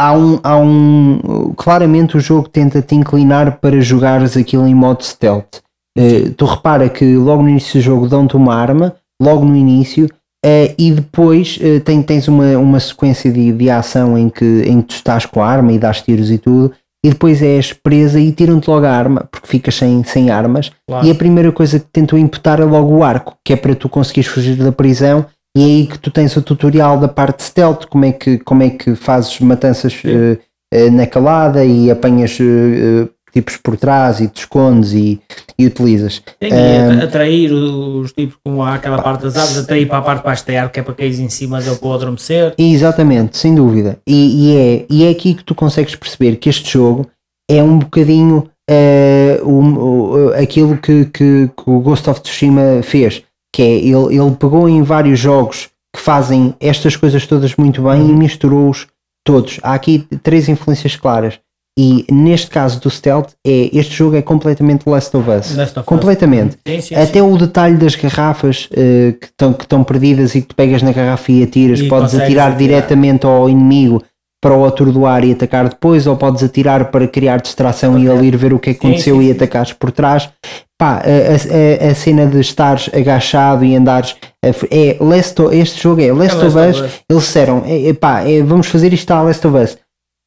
[0.00, 1.52] há um, há um.
[1.56, 5.60] Claramente o jogo tenta te inclinar para jogares aquilo em modo stealth.
[5.96, 10.08] Eh, tu repara que logo no início do jogo dão-te uma arma, logo no início,
[10.44, 14.80] eh, e depois eh, tem- tens uma, uma sequência de, de ação em que, em
[14.80, 16.72] que tu estás com a arma e dás tiros e tudo,
[17.04, 20.70] e depois és presa e tiram-te logo a arma, porque ficas sem, sem armas.
[20.88, 21.06] Claro.
[21.06, 23.88] E a primeira coisa que tentam imputar é logo o arco, que é para tu
[23.88, 25.26] conseguires fugir da prisão.
[25.56, 28.62] E é aí que tu tens o tutorial da parte stealth, como é que, como
[28.62, 30.00] é que fazes matanças
[30.92, 32.38] na calada e apanhas
[33.32, 35.20] tipos por trás e te escondes e,
[35.58, 36.22] e utilizas.
[36.38, 40.02] Tem que Ahm, atrair os tipos, como há aquela parte das aves, atrair para a
[40.02, 42.54] parte para estear, que é para cair em cima dele para o adormecer.
[42.58, 43.98] Exatamente, sem dúvida.
[44.06, 47.06] E, e é, e é aqui que tu consegues perceber que este jogo
[47.50, 49.48] é um bocadinho eh, o-
[50.28, 53.22] o- aquilo que, que- que o Ghost of Tsushima fez,
[53.54, 58.08] que é ele, ele pegou em vários jogos que fazem estas coisas todas muito bem
[58.08, 58.86] e misturou-os
[59.26, 59.58] todos.
[59.62, 61.38] Há aqui três influências claras.
[61.78, 65.56] E neste caso do Stealth, é, este jogo é completamente Last of Us.
[65.56, 65.84] Last of Us.
[65.86, 66.58] completamente.
[66.66, 67.20] Sim, sim, Até sim.
[67.22, 71.32] o detalhe das garrafas eh, que estão que perdidas e que tu pegas na garrafa
[71.32, 72.56] e atiras, E podes atirar atirar.
[72.58, 74.02] diretamente ao inimigo
[74.42, 78.36] para o atordoar e atacar depois, ou podes atirar para criar distração e ele ir
[78.36, 80.28] ver o que aconteceu e atacares por trás.
[80.76, 86.00] Pá, a, a- a- cena de estares agachado e andares é Last of- este jogo
[86.02, 86.80] é Last, É Last of of Us.
[86.80, 87.00] Us.
[87.08, 89.78] Eles disseram, é, é, pá, é, vamos fazer isto à Last of Us.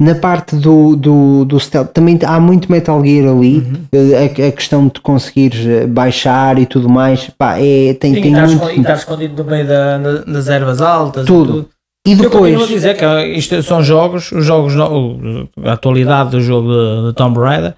[0.01, 4.51] Na parte do, do, do stealth, também há muito Metal Gear ali, eh, a, a
[4.51, 8.51] questão de conseguires eh, baixar e tudo mais, pá, é, tem, Sim, tem e muito.
[8.55, 11.53] escondido, estar escondido no meio da- da- das ervas altas e Tudo.
[11.53, 11.69] tudo.
[12.05, 16.31] E Eu continuo a depois, dizer que isto são jogos, os jogos, no- a atualidade
[16.31, 17.73] do jogo de, de Tomb Raider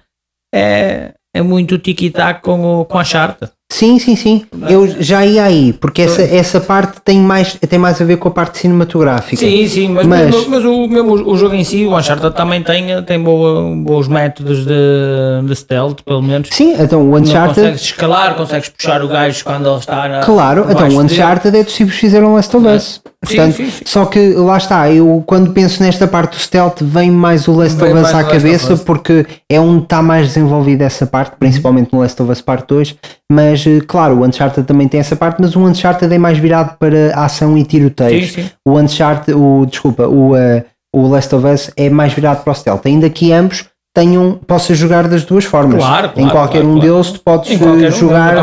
[0.52, 3.52] é, é muito tiki-tac com, o, com a charta.
[3.70, 8.00] Sim, sim, sim, eu já ia aí, porque essa, essa parte tem mais, tem mais
[8.00, 9.36] a ver com a parte cinematográfica.
[9.36, 12.62] Sim, sim, mas, Mas- mas, mas o, mesmo o jogo em si, o Uncharted também
[12.62, 16.48] tem, tem boa, bons métodos de, de stealth, pelo menos.
[16.50, 20.66] Sim, então o Uncharted, consegues escalar, consegues puxar o gajo quando ele está na, claro,
[20.68, 21.00] então o dele.
[21.00, 23.00] Uncharted é dos fizeram Last of Us.
[23.24, 23.82] Sim, Portanto, sim, sim.
[23.84, 27.82] Só que lá está, eu quando penso nesta parte do stealth, vem mais o Last
[27.82, 32.20] of Us à cabeça, porque é onde está mais desenvolvida essa parte, principalmente no Last
[32.22, 32.94] of Us Part 2.
[33.30, 36.76] Mas eh, claro, o Uncharted também tem essa parte, mas o Uncharted é mais virado
[36.78, 38.32] para ação e tiroteios.
[38.32, 38.50] Sim, sim.
[38.66, 42.54] O Uncharted, o, desculpa, o, eh, o Last of Us é mais virado para o
[42.54, 42.86] stealth.
[42.86, 45.82] Ainda que ambos tenham, possas jogar das duas formas.
[45.82, 48.34] Claro, em claro, qualquer claro, um deles tu podes Em eh, um, jogar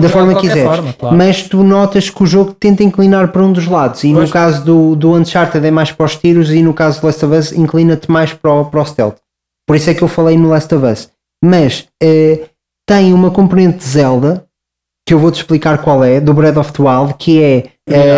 [0.00, 0.62] da forma que quiseres.
[0.62, 0.94] forma.
[1.12, 4.02] Mas tu notas que o jogo tenta inclinar para um dos lados.
[4.04, 4.28] E Pois.
[4.28, 7.24] no caso do, do Uncharted é mais para os tiros e no caso do Last
[7.24, 9.16] of Us inclina-te mais para o, para o stealth.
[9.66, 11.10] Por isso é que eu falei no Last of Us.
[11.44, 12.46] Mas eh,
[12.88, 14.44] tem uma componente de Zelda
[15.06, 17.64] que eu vou-te explicar qual é, do Breath of the Wild, que é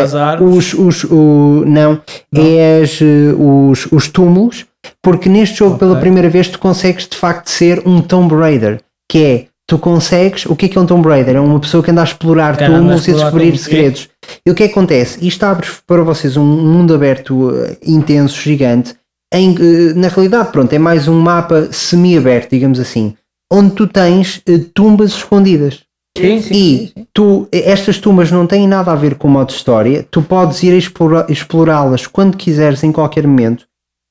[0.03, 0.72] As árvores.
[0.75, 2.01] os, os o, não,
[2.35, 4.64] é as, eh, os, os túmulos,
[5.03, 6.01] porque neste jogo pela Ok.
[6.03, 10.55] primeira vez tu consegues de facto ser um Tomb Raider, que é tu consegues, o
[10.55, 11.35] que é que é um Tomb Raider?
[11.35, 13.44] É uma pessoa que anda a explorar Que anda a túmulos e a explorar descobrir
[13.46, 13.70] túmulos, sim.
[13.70, 14.09] segredos.
[14.46, 15.27] E o que é que acontece?
[15.27, 18.94] Isto abre para vocês um mundo aberto eh, intenso, gigante,
[19.35, 23.16] em que, na realidade, pronto, é mais um mapa semi-aberto, digamos assim,
[23.53, 25.81] onde tu tens eh, tumbas escondidas.
[26.16, 29.50] Sim, sim, E sim, tu, estas tumbas não têm nada a ver com o modo
[29.50, 30.72] história, tu podes ir
[31.29, 33.64] explorá-las quando quiseres, em qualquer momento,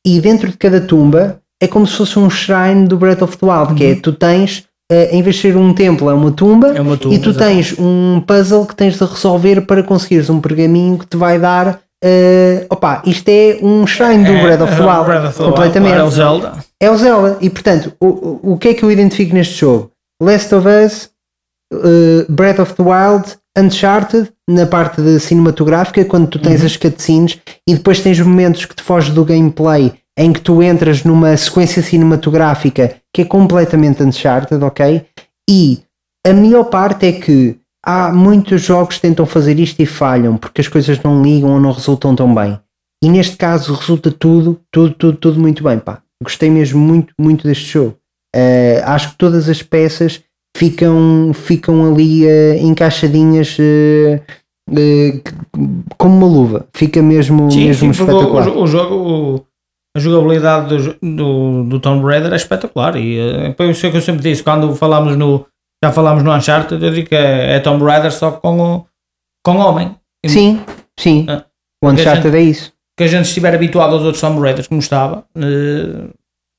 [0.05, 3.45] e dentro de cada tumba é como se fosse um shrine do Breath of the
[3.45, 6.67] Wild, que é tu tens, eh, em vez de ser um templo, é uma tumba,
[6.69, 6.75] Uhum.
[6.77, 10.39] É uma tumba, e tu tens um puzzle que tens de resolver para conseguires um
[10.39, 11.79] pergaminho que te vai dar.
[12.03, 15.43] eh, opa, isto é um shrine do Breath of the É, Wild, Breath of the
[15.43, 15.95] Wild, completamente.
[15.97, 16.51] É o Zelda.
[16.79, 17.37] É o Zelda.
[17.41, 19.89] E portanto, o- o que é que eu identifico neste jogo?
[20.21, 21.09] Last of Us,
[21.73, 27.39] uh, Breath of the Wild, Uncharted, na parte de cinematográfica, quando tu tens as cutscenes,
[27.67, 31.81] e depois tens momentos que te foges do gameplay em que tu entras numa sequência
[31.81, 35.05] cinematográfica que é completamente Uncharted, ok?
[35.49, 35.83] E
[36.25, 40.61] a melhor parte é que há muitos jogos que tentam fazer isto e falham porque
[40.61, 42.59] as coisas não ligam ou não resultam tão bem.
[43.03, 46.01] E neste caso resulta tudo, tudo, tudo, tudo muito bem, pá.
[46.23, 47.97] Gostei mesmo muito, muito deste jogo.
[48.33, 50.21] Eh, acho que todas as peças
[50.55, 54.21] ficam, ficam ali eh, encaixadinhas eh,
[54.71, 55.19] eh,
[55.97, 56.65] como uma luva.
[56.73, 58.47] Fica mesmo, Sim, mesmo sim, o, espetacular.
[58.47, 59.45] o, o jogo, o-
[59.95, 62.95] a jogabilidade do, do, do Tomb Raider é espetacular.
[62.97, 63.17] E
[63.55, 65.45] foi isso que eu sempre disse, quando falámos no,
[65.83, 68.85] já falámos no Uncharted, eu digo que é, é Tomb Raider só com, o,
[69.45, 69.95] com homem.
[70.25, 70.59] Sim,
[70.99, 71.25] sim.
[71.29, 71.45] Ah,
[71.83, 72.73] o Uncharted é isso.
[72.97, 75.23] que a gente estiver habituado aos outros Tomb Raiders como estava,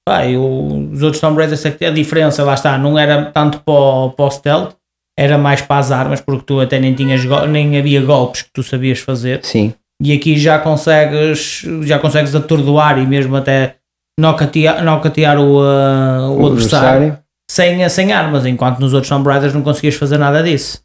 [0.07, 4.11] pá, eu- os outros Tomb Raiders a diferença lá está, não era tanto para o,
[4.11, 4.75] para o stealth,
[5.19, 8.63] era mais para as armas, porque tu até nem tinhas nem havia golpes que tu
[8.63, 9.41] sabias fazer.
[9.45, 13.77] Sim, E aqui já consegues já consegues atordoar e mesmo até
[14.19, 17.19] nocautear, nocautear o, uh, o, adversário,
[17.51, 20.83] sem, sem armas, enquanto nos outros Tomb Raiders não conseguias fazer nada disso.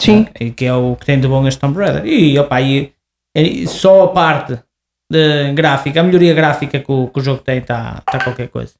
[0.00, 2.06] Sim, E que é o que tem de bom este Tomb Raider.
[2.06, 2.92] E, opa, e,
[3.36, 4.58] e só a parte
[5.10, 8.72] de gráfica, a melhoria gráfica que o, que o jogo tem está tá qualquer coisa.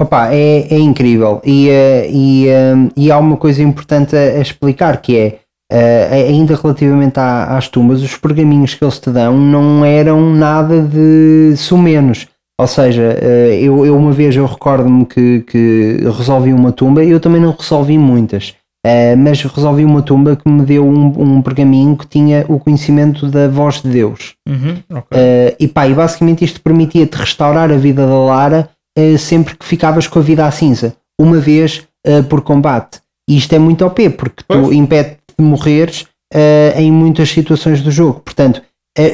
[0.00, 1.40] Opa, é, é incrível.
[1.44, 5.38] E, eh, e, eh, e há uma coisa importante a, explicar que é
[5.72, 11.56] eh, ainda relativamente às tumbas, os pergaminhos que eles te dão não eram nada de
[11.56, 12.26] sumenos.
[12.60, 17.10] Ou seja, eh, eu, eu uma vez eu recordo-me que, que resolvi uma tumba e
[17.10, 18.54] eu também não resolvi muitas.
[18.86, 23.28] Eh, mas resolvi uma tumba que me deu um, um pergaminho que tinha o conhecimento
[23.28, 24.34] da voz de Deus.
[24.46, 25.18] Uhum, ok.
[25.18, 28.68] Uh, e pá, e basicamente isto permitia-te restaurar a vida da Lara
[28.98, 33.00] uh, sempre que ficavas com a vida à cinza, uma vez uh, por combate.
[33.26, 34.76] E isto é muito OP, porque tu Pois.
[34.76, 36.02] impede de morreres
[36.34, 38.20] uh, em muitas situações do jogo.
[38.20, 38.60] Portanto,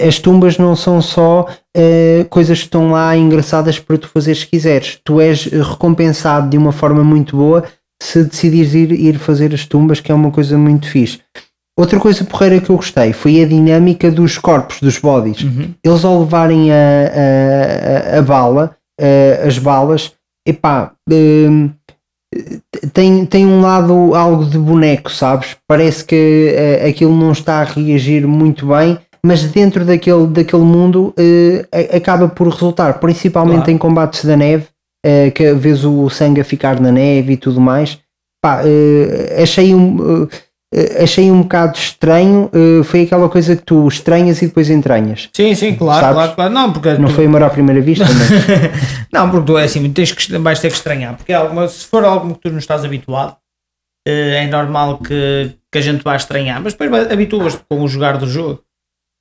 [0.07, 4.47] as tumbas não são só uh, coisas que estão lá engraçadas para tu fazer se
[4.47, 4.99] quiseres.
[5.03, 7.65] Tu és uh, recompensado de uma forma muito boa
[8.03, 11.21] se decidires ir, ir fazer as tumbas, que é uma coisa muito fixe.
[11.79, 15.71] Outra coisa porreira que eu gostei foi a dinâmica dos corpos, dos bodies Uhum.
[15.85, 16.75] eles ao levarem a,
[18.15, 20.13] a, a- bala, a- as balas,
[20.47, 21.71] epá, hum,
[22.93, 25.57] tem, tem um lado algo de boneco, sabes?
[25.67, 31.13] Parece que eh, aquilo não está a reagir muito bem, mas dentro daquele, daquele mundo
[31.73, 33.71] a- acaba por resultar, principalmente Claro.
[33.73, 34.67] em combates da neve,
[35.05, 37.99] eh, que vês o sangue a ficar na neve e tudo mais.
[38.43, 40.27] Pá, eh, achei um.
[40.75, 42.49] eh, achei um bocado estranho,
[42.85, 45.29] foi aquela coisa que tu estranhas e depois entranhas.
[45.35, 46.15] Sim, sim, claro, Sabes?
[46.17, 46.53] claro, claro.
[46.55, 48.29] Não, porque Não tu- foi amor à primeira vista, mas
[49.13, 51.17] não, porque tu é assim, tens que, vais ter que estranhar.
[51.17, 53.37] Porque é algo, se for algo que tu não estás habituado,
[54.07, 56.61] é normal que, que a gente vá estranhar.
[56.63, 58.63] Mas depois habituas-te com o jogar do jogo.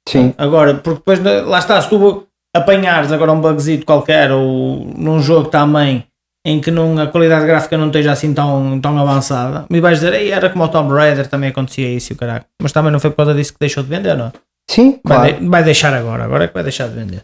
[0.07, 0.33] sim.
[0.37, 5.49] Agora, porque depois, lá está, se tu apanhares agora um bugzito qualquer ou num jogo
[5.49, 6.03] também
[6.45, 10.13] em que não, a qualidade gráfica não esteja assim tão, tão avançada, me vais dizer,
[10.13, 12.45] "Ei, era como o Tomb Raider, também acontecia isso caralho.
[12.61, 14.31] Mas também não foi por causa disso que deixou de vender, não?
[14.69, 15.43] Sim, Vai, claro.
[15.43, 17.21] de- vai deixar agora, agora é que vai deixar de vender.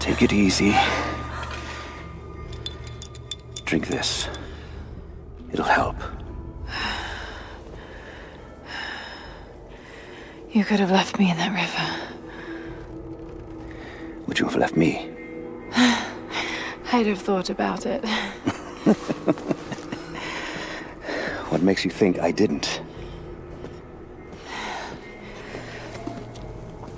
[0.00, 0.74] Take it easy.
[3.64, 4.28] Drink this.
[5.52, 5.96] It'll help.
[10.56, 11.86] You could have left me in that river.
[14.26, 15.10] Would you have left me?
[16.92, 18.02] I'd have thought about it.
[21.50, 22.80] What makes you think I didn't?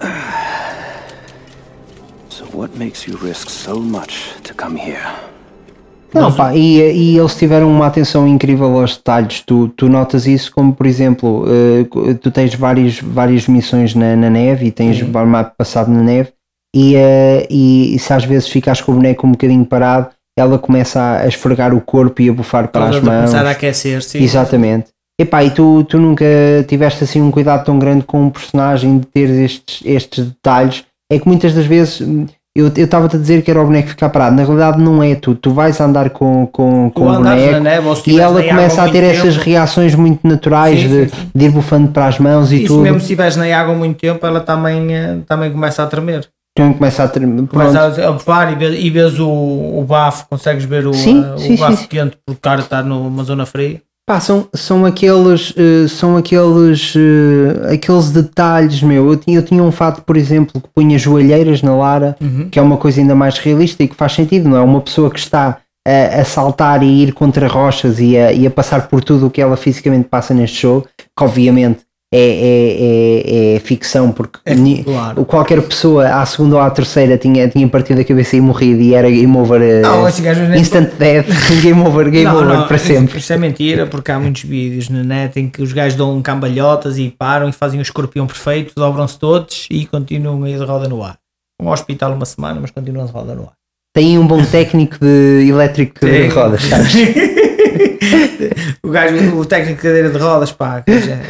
[2.28, 5.04] So what makes you risk so much to come here?
[6.12, 9.42] Não, pá, e, e eles tiveram uma atenção incrível aos detalhes.
[9.42, 14.30] Tu, tu notas isso, como por exemplo, eh, tu tens várias, várias missões na, na
[14.30, 16.30] neve e tens o mapa passado na neve,
[16.74, 21.00] e, eh, e, se às vezes ficas com o boneco um bocadinho parado, ela começa
[21.00, 23.16] a, a esfregar o corpo e a bufar para as mãos.
[23.16, 24.22] começar a aquecer, sim.
[24.22, 24.88] Exatamente.
[25.20, 26.24] Epá, e tu, tu nunca
[26.68, 30.84] tiveste assim um cuidado tão grande com um personagem de ter estes, estes detalhes.
[31.10, 32.00] É que muitas das vezes
[32.54, 34.34] eu estava-te a dizer que era o boneco ficar parado.
[34.34, 35.34] Na realidade não é tu.
[35.34, 39.34] Tu vais andar com, com, com o boneco neve e ela começa a ter essas
[39.34, 39.46] tempo.
[39.46, 41.30] reações muito naturais Sim, de, sim, sim.
[41.34, 42.82] de ir bufando para as mãos e tudo.
[42.82, 46.28] mesmo se estiveres na água há muito tempo, ela também, eh, também começa a tremer.
[46.58, 47.08] Então começa a.
[47.08, 47.46] Pronto.
[47.48, 51.54] Começa a bufar e vês, e vês o, o bafo, consegues ver o, Sim, eh,
[51.54, 53.80] o bafo quente porque o cara está numa zona fria.
[54.08, 59.06] Pá, são, são aqueles, eh, são aqueles, eh, aqueles detalhes, meu.
[59.06, 62.16] Eu tinha, eu tinha um fato, por exemplo, que punha joelheiras na Lara,
[62.50, 64.62] que é uma coisa ainda mais realista e que faz sentido, não é?
[64.62, 68.50] Uma pessoa que está a, a saltar e ir contra rochas e a, e a
[68.50, 71.80] passar por tudo o que ela fisicamente passa neste jogo, que obviamente
[72.10, 75.24] é, é, é, é ficção, porque É, claro.
[75.26, 78.94] qualquer pessoa à segunda ou à terceira tinha, tinha partido a cabeça e morrido e
[78.94, 81.26] era game over, eh, Não, nem- instant death,
[81.62, 83.18] game over, game Não, over não, para isso- sempre.
[83.18, 86.96] Isso é mentira, porque há muitos vídeos na net em que os gajos dão cambalhotas
[86.98, 91.16] e param e fazem o escorpião perfeito, dobram-se todos e continuam a roda no ar.
[91.60, 93.52] Um hospital uma semana, mas continuam de roda no ar.
[93.94, 96.94] tem um bom técnico de elétrico de rodas, sabes?
[98.82, 100.84] o gajo, o técnico de cadeira de rodas, pá,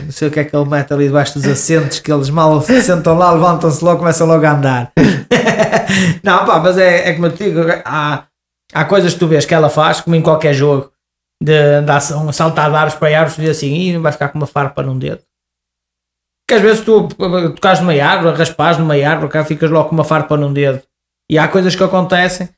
[0.05, 2.61] não sei o que é que ele mete ali debaixo dos assentos, que eles mal
[2.61, 4.93] se sentam lá, levantam-se logo, começam logo a andar.
[6.22, 8.24] não, pá, mas é, é como eu te digo, há,
[8.72, 10.93] há coisas que tu vês que ela faz, como em qualquer jogo,
[11.43, 14.47] de, de ação, saltar de árvores para árvores, diz assim, e vai ficar com uma
[14.47, 15.22] farpa num dedo.
[16.47, 20.05] Que às vezes tu tocas numa árvore, raspas numa árvore, cá ficas logo com uma
[20.05, 20.83] farpa num dedo.
[21.31, 22.49] E há coisas que acontecem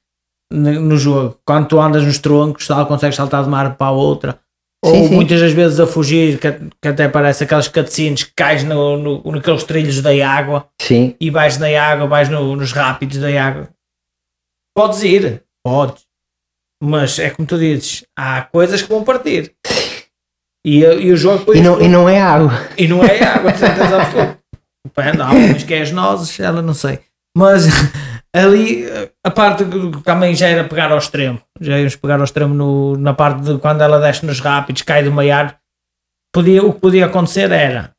[0.52, 1.38] no, jogo.
[1.46, 4.38] Quando tu andas nos troncos, tal, consegues saltar de uma árvore para a outra.
[4.84, 5.14] Ou Sim, sim.
[5.14, 9.32] muitas das vezes a fugir, que, que até parece aquelas cutscenes que cais no, no,
[9.32, 13.68] naqueles trilhos da água Sim, e vais na água, vais no- nos rápidos da água.
[14.74, 16.02] Podes ir, podes.
[16.82, 19.52] Mas é como tu dizes, há coisas que vão partir.
[20.66, 21.58] E, e o jogo depois.
[21.58, 22.52] e não, e não é água.
[22.78, 24.38] E não é água, de certeza absoluta.
[24.86, 27.00] Depende, há umas que é as nozes, ela não sei.
[27.36, 27.66] Mas
[28.34, 28.84] ali
[29.24, 31.40] a parte que também já era pegar ao extremo.
[31.60, 35.02] Já íamos pegar ao extremo no- na parte de quando ela desce nos rápidos, cai
[35.02, 35.34] do meio
[36.32, 37.90] podia O que podia acontecer era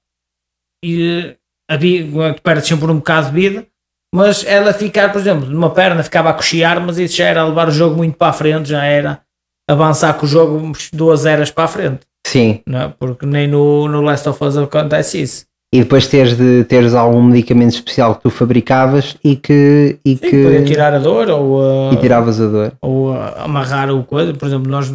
[0.83, 1.35] e,
[1.69, 3.67] havia, tu perdes sempre um bocado de vida,
[4.13, 7.67] mas ela ficar, por exemplo, numa perna ficava a cochear, mas isso já era levar
[7.67, 9.21] o jogo muito para a frente, já era
[9.69, 12.61] avançar com o jogo duas eras para a frente Sim.
[12.65, 12.87] não é?
[12.99, 15.45] porque nem no, no Last of Us acontece isso.
[15.73, 19.97] E depois teres, de, teres algum medicamento especial que tu fabricavas e que.
[20.03, 22.73] E Sim, que podia tirar a dor ou, uh, e tiravas a dor.
[22.81, 24.33] ou uh, amarrar o coisa.
[24.33, 24.93] Por exemplo, nós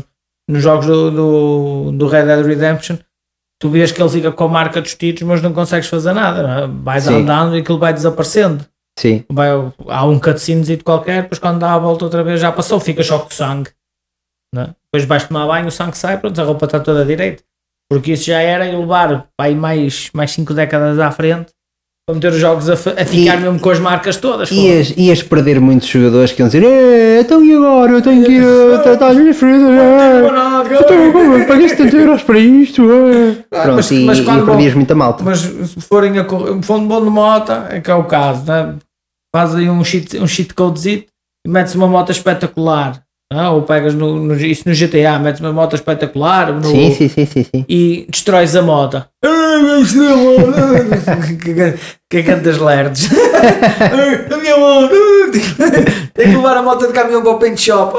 [0.49, 2.97] nos jogos do, do, do Red Dead Redemption,
[3.59, 6.43] tu vês que ele fica com a marca dos tiros, mas não consegues fazer nada.
[6.43, 6.67] não é?
[6.67, 7.23] Vais Sim.
[7.23, 8.65] andando e aquilo vai desaparecendo.
[8.99, 9.25] Sim.
[9.31, 9.49] Vai,
[9.89, 13.19] há um cutscenezinho qualquer, depois quando dá a volta outra vez já passou, fica só
[13.19, 13.71] com o sangue.
[14.57, 14.69] é?
[14.85, 17.43] Depois vais tomar banho, o sangue sai, pronto, a roupa está toda direita.
[17.91, 21.47] Porque isso já era levar aí mais 5 mais cinco décadas à frente
[22.09, 24.51] para meter os jogos a, a ficar mesmo com as marcas todas.
[24.51, 27.93] Ias, ias perder muitos jogadores que iam dizer "Eh, então e agora?
[27.93, 29.69] Eu tenho que ir a tratar as minhas feridas.
[31.47, 32.83] paguei 70 euros para isto.
[32.91, 35.25] eh." Pronto, mas- e, mas e quando perdias vão- muita malta.
[35.25, 38.75] Mas se forem a correr, fundo bom de moto, é que é o caso, né?
[39.35, 41.07] faz aí um cheat, um cheat codezito
[41.47, 43.03] e metes uma moto espetacular.
[43.33, 43.49] Né?
[43.51, 47.27] Ou pegas no, no, isso no GTA, metes uma moto espetacular no- Sim, sim, sim,
[47.27, 47.65] sim, sim.
[47.69, 49.05] e destróis a moto.
[52.11, 53.09] que cantas lerdes.
[54.33, 54.95] a minha moto.
[56.15, 57.97] Tem que levar a moto de caminhão para o paint shop.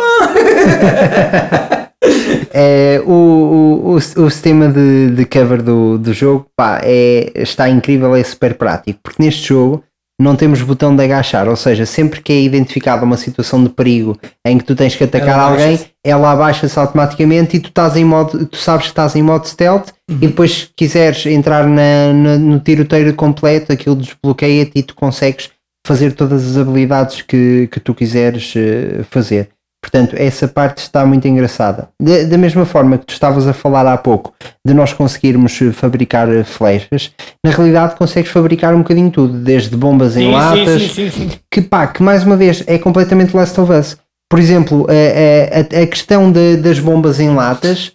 [2.54, 7.70] É, o, o, o, o sistema de, de cover do, do jogo pá, é, está
[7.70, 9.84] incrível, é super prático, porque neste jogo
[10.20, 14.18] não temos botão de agachar, ou seja, sempre que é identificada uma situação de perigo
[14.46, 18.04] em que tu tens que atacar Ela alguém, ela abaixa-se automaticamente e tu estás em
[18.04, 20.18] modo, tu sabes que estás em modo stealth Uhum.
[20.22, 25.50] e depois se quiseres entrar na, na- no tiroteio completo, aquilo desbloqueia-te e tu consegues
[25.86, 29.50] fazer todas as habilidades que, que tu quiseres eh, fazer.
[29.90, 31.88] Portanto, essa parte está muito engraçada.
[32.02, 34.34] Da, da mesma forma que tu estavas a falar há pouco
[34.66, 37.12] de nós conseguirmos fabricar eh, flechas,
[37.42, 41.30] na realidade consegues fabricar um bocadinho tudo, desde bombas em latas, sim, sim.
[41.50, 43.96] que pá, que mais uma vez é completamente Last of Us.
[44.30, 47.94] Por exemplo, a, a- a- questão de- das bombas em latas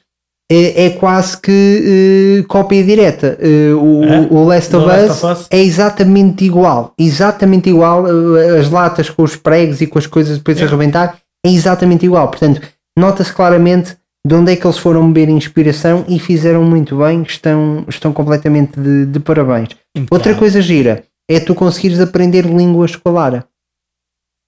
[0.51, 3.37] é, é quase que eh, cópia direta.
[3.39, 4.29] Eh, o, É?
[4.31, 5.47] o Last of Last Us of Us?
[5.51, 6.95] é exatamente igual.
[6.99, 8.07] Exatamente igual.
[8.39, 12.05] eh, As latas com os pregos e com as coisas depois a arrebentar é exatamente
[12.07, 12.29] igual.
[12.29, 12.61] Portanto,
[12.99, 17.23] nota-se claramente de onde é que eles foram beber inspiração e fizeram muito bem.
[17.23, 19.71] Estão, estão completamente de, de parabéns.
[20.11, 23.45] Outra coisa gira é tu conseguires aprender línguas com a Lara.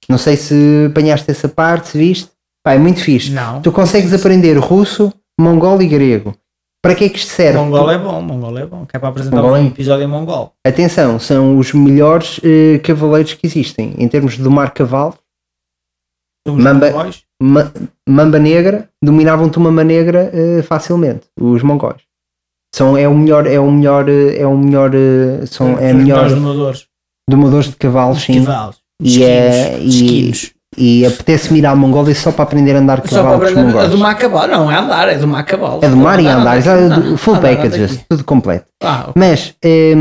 [0.08, 2.28] Não sei se apanhaste essa parte, se viste.
[2.62, 3.30] Pá, é muito fixe.
[3.30, 3.60] Não.
[3.60, 6.34] Tu consegues aprender russo, mongol e grego.
[6.82, 7.58] Para que é que isto serve?
[7.58, 8.84] Mongol é bom, Mongol é bom.
[8.84, 10.52] Que é para apresentar Mongol é- um episódio em Mongol.
[10.66, 15.14] Atenção, são os melhores eh, cavaleiros que existem em termos de domar cavalo.
[16.46, 17.22] Mamba- mongóis.
[17.42, 17.72] Ma-
[18.08, 22.02] mamba negra, dominavam-te uma mamba negra eh, facilmente, os mongóis.
[22.74, 25.96] São, é o melhor, é o melhor, eh, é o melhor, eh, são, é Os
[25.96, 26.86] melhor domadores.
[27.28, 28.44] domadores de cavalos, Os sim.
[28.44, 28.76] cavalos.
[29.02, 30.53] E, é, e, Esquinos.
[30.76, 33.64] E apetece-me ir à Mongólia só para aprender a andar cavalo com os aprender a
[33.64, 33.90] mongóis.
[33.90, 34.52] domar cavalo.
[34.52, 35.80] Não, é andar, é domar cavalo.
[35.82, 38.66] É domar e andar, exato, Não, full andar, andar packages, tudo completo.
[38.82, 39.12] Ah, ok.
[39.16, 39.94] Mas eh,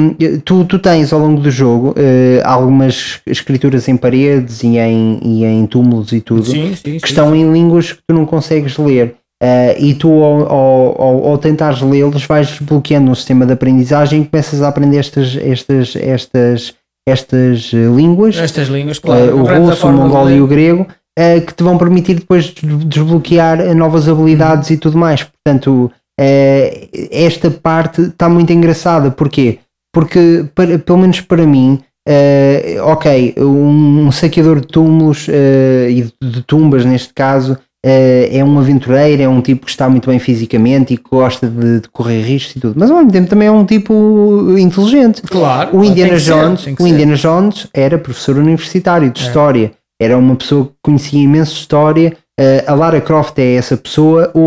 [0.43, 5.45] tu, tu tens ao longo do jogo eh, algumas escrituras em paredes e em, e
[5.45, 7.05] em túmulos e tudo sim, sim, que sim.
[7.05, 9.15] estão em línguas que tu não consegues ler.
[9.45, 14.21] Eh, e tu, ao, ao, ao, ao tentares lê-los, vais desbloqueando um sistema de aprendizagem
[14.21, 16.73] e começas a aprender estas, estas, estas,
[17.07, 19.37] estas eh, línguas, Estas línguas, eh, claro.
[19.37, 20.87] o aprendes a russo, o mongol e o grego,
[21.17, 25.23] eh, que te vão permitir depois des- desbloquear eh, novas habilidades e tudo mais.
[25.23, 29.11] Portanto, eh, esta parte está muito engraçada.
[29.11, 29.59] Porquê?
[29.93, 36.01] Porque, para- pelo menos para mim, eh, ok, um, um saqueador de túmulos eh, e
[36.03, 40.09] de, de tumbas, neste caso, eh, é um aventureiro, é um tipo que está muito
[40.09, 43.29] bem fisicamente e que gosta de, de correr riscos e tudo, mas ao mesmo tempo
[43.29, 45.21] também é um tipo inteligente.
[45.23, 45.77] Claro.
[45.77, 46.87] O Indiana ser, Jones, o ser.
[46.87, 49.71] Indiana Jones era professor universitário de história,
[50.01, 52.15] era uma pessoa que conhecia imenso história.
[52.39, 54.39] eh, a Lara Croft é essa pessoa, o,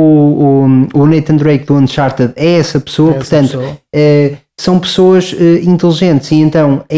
[0.95, 3.78] o, o Nathan Drake do Uncharted é essa pessoa, Essa portanto, pessoa.
[3.95, 6.97] eh, são pessoas eh, inteligentes e então é,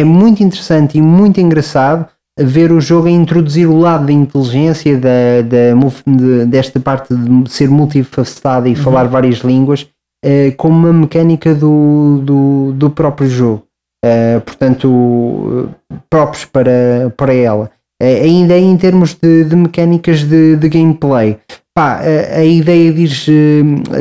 [0.00, 2.06] é muito interessante e muito engraçado
[2.38, 7.68] ver o jogo a introduzir o lado da inteligência, da, da desta parte de ser
[7.68, 9.86] multifacetada e falar várias línguas,
[10.24, 13.62] eh, como uma mecânica do, do, do próprio jogo.
[14.04, 17.70] Eh, portanto, eh, próprios para, para ela.
[18.02, 21.38] Eh, ainda em termos de, de mecânicas de, de gameplay,
[21.74, 23.26] pá, a, a ideia diz,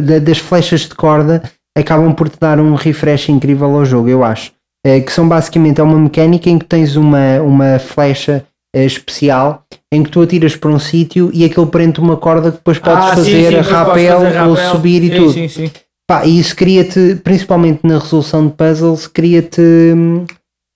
[0.03, 1.43] da- das flechas de corda
[1.77, 4.51] acabam por te dar um refresh incrível ao jogo, eu acho.
[4.86, 8.43] Eh, que são basicamente é uma mecânica em que tens uma, uma flecha
[8.75, 9.63] eh, especial
[9.93, 13.05] em que tu atiras para um sítio e aquele prende uma corda que depois podes
[13.05, 14.71] Ah, sim, fazer sim, podes rapel fazer ou rapel.
[14.71, 15.31] subir e Sim, tudo.
[15.34, 15.71] Sim, sim.
[16.05, 20.25] Pá, e isso cria-te, principalmente na resolução de puzzles, cria-te hum,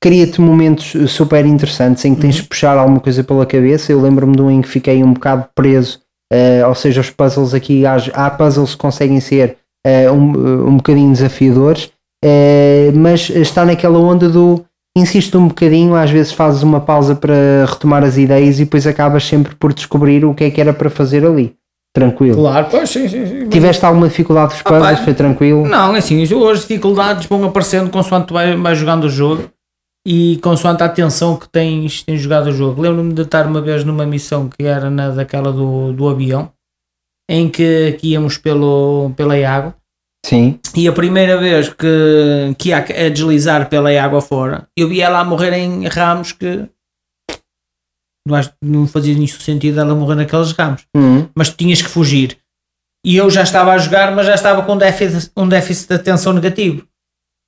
[0.01, 3.91] cria-te momentos super interessantes em que tens de puxar alguma coisa pela cabeça.
[3.91, 5.99] Eu lembro-me de um em que fiquei um bocado preso,
[6.31, 10.77] eh, ou seja, os puzzles aqui, há, há puzzles que conseguem ser eh, um, um
[10.77, 11.89] bocadinho desafiadores,
[12.23, 14.63] eh, mas está naquela onda do
[14.97, 19.23] insiste um bocadinho, às vezes fazes uma pausa para retomar as ideias e depois acabas
[19.23, 21.55] sempre por descobrir o que é que era para fazer ali.
[21.93, 22.37] Tranquilo.
[22.37, 23.49] Claro, pois sim, sim, sim.
[23.49, 24.99] Tiveste alguma dificuldade dos puzzles?
[24.99, 25.67] pá, foi tranquilo?
[25.67, 29.49] Não, é assim, as dificuldades vão aparecendo consoante tu vai, vai jogando o jogo
[30.05, 32.81] e consoante a atenção que tens, tens jogado o jogo.
[32.81, 36.51] Lembro-me de estar uma vez numa missão que era na daquela do, do avião,
[37.29, 39.73] em que, que íamos pelo, pela Iago
[40.25, 40.59] Sim.
[40.75, 45.19] E a primeira vez que, que ia a deslizar pela água fora, eu vi ela
[45.19, 46.67] a morrer em ramos que
[48.61, 50.85] não fazia nenhum sentido ela morrer naqueles ramos.
[50.95, 51.27] Hum.
[51.33, 52.37] Mas tinhas que fugir.
[53.05, 55.95] E eu já estava a jogar, mas já estava com um déficit, um déficit de
[55.95, 56.85] atenção negativo.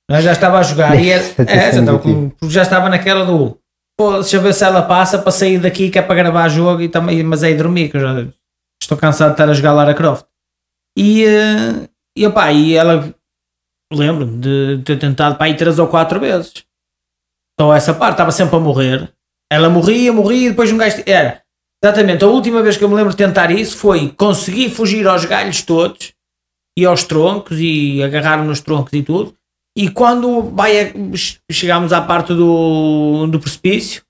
[0.08, 3.58] Eu já estava a jogar e era- é, já, estava com- já estava naquela do
[3.96, 6.80] pô, deixa eu ver se ela passa para sair daqui que é para gravar jogo
[6.80, 8.26] e também, mas é ir dormir, que eu já
[8.82, 10.24] estou cansado de estar a jogar Lara Croft.
[10.96, 11.88] E, eh,
[12.20, 13.14] e, opá, e ela
[13.92, 16.64] lembro-me de ter tentado para aí três ou quatro vezes.
[17.58, 19.12] Só essa parte, estava sempre a morrer.
[19.52, 21.02] Ela morria, morria e depois um gajo.
[21.06, 21.42] Era
[21.82, 25.24] exatamente a última vez que eu me lembro de tentar isso foi conseguir fugir aos
[25.24, 26.12] galhos todos
[26.78, 29.34] e aos troncos e agarrar nos troncos e tudo.
[29.76, 30.92] E quando vai
[31.50, 34.02] chegamos à parte do, do precipício,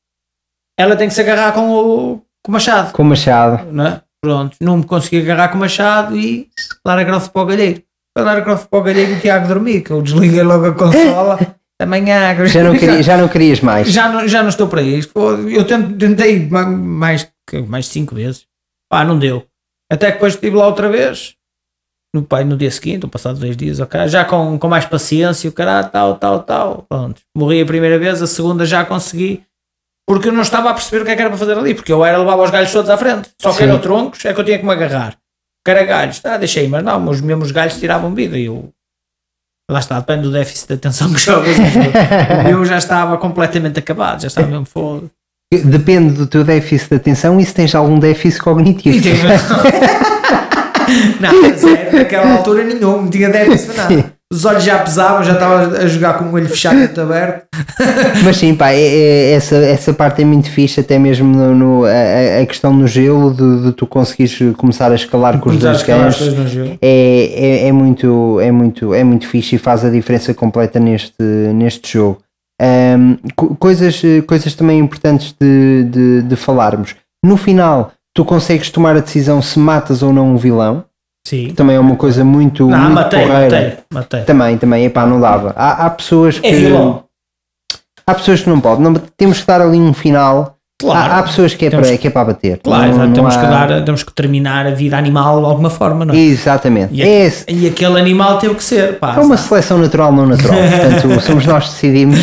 [0.78, 3.70] ela tem que se agarrar com o, com o machado Com o machado.
[3.72, 4.02] não é?
[4.22, 6.50] Pronto, não me consegui agarrar com o machado e
[6.84, 7.82] Lara Croft para o galheiro.
[8.16, 10.74] Foi Lara Croft para o galheiro e o Tiago dormir, que eu desliguei logo a
[10.74, 11.38] consola.
[11.80, 13.88] Amanhã Já não, queria- já não querias mais.
[13.88, 15.12] já, não, já não estou para isto.
[15.48, 18.44] Eu tentei ma- mais, que- mais de cinco vezes.
[18.90, 19.46] Pá, não deu.
[19.90, 21.34] Até que depois estive lá outra vez.
[22.14, 25.48] No, pai, no dia seguinte, ou passado dois dias, ok, já com, com mais paciência,
[25.48, 26.84] o cara, tal, tal, tal.
[26.88, 27.22] Pronto.
[27.36, 29.44] Morri a primeira vez, a segunda já consegui.
[30.08, 31.72] Porque eu não estava a perceber o que é que era para fazer ali.
[31.72, 33.30] Porque eu era levar os galhos todos à frente.
[33.40, 35.16] Só que eram troncos, é que eu tinha que me agarrar.
[35.64, 38.38] Que era galhos, tá, deixei, mas não, os mesmos galhos tiravam vida.
[38.38, 38.70] E eu.
[39.70, 41.56] Lá está, depende do déficit de atenção que jogas.
[42.50, 45.06] eu já estava completamente acabado, já estava mesmo foda.
[45.52, 48.96] Depende do teu déficit de atenção e se tens algum déficit cognitivo.
[48.96, 49.26] E tive-
[51.20, 54.12] não, sério, naquela altura nenhum, não tinha déficit para nada.
[54.32, 57.46] Os olhos já pesavam, já estava a jogar com o olho fechado e outro aberto.
[58.24, 61.84] Mas sim, pá, é- é- essa, essa parte é muito fixe, até mesmo no, no-
[61.84, 65.82] a, a questão no gelo, de, de tu conseguires começar a escalar com os dois
[65.82, 66.16] cães.
[66.80, 67.30] é,
[67.64, 71.14] é, é muito, é, muito, é muito fixe e faz a diferença completa neste,
[71.54, 72.18] neste jogo.
[73.34, 76.94] Co- coisas, coisas também importantes de, de, de falarmos.
[77.24, 80.84] No final, tu consegues tomar a decisão se matas ou não um vilão.
[81.30, 81.52] Sim.
[81.54, 83.44] Também é uma coisa muito, Não, muito matei, porreira.
[83.56, 84.20] matei, matei.
[84.22, 85.52] Também, também, epá, não dava.
[85.56, 86.46] Há, há pessoas que.
[86.48, 87.04] É vilão.
[88.04, 88.82] Há pessoas que não podem.
[88.84, 90.56] Não, temos que dar ali um final.
[90.80, 91.12] Claro.
[91.12, 92.58] Há, há pessoas que é, Temos para, que é para bater.
[92.64, 95.70] Claro, Não- não temos, que há- dar, temos que terminar a vida animal de alguma
[95.70, 96.18] forma, não é?
[96.18, 96.92] Exatamente.
[96.94, 99.14] E, É, e aquele animal teve que ser, pá.
[99.14, 99.48] é uma sabe?
[99.48, 100.56] seleção natural, não natural.
[100.58, 102.18] Portanto, somos nós que decidimos.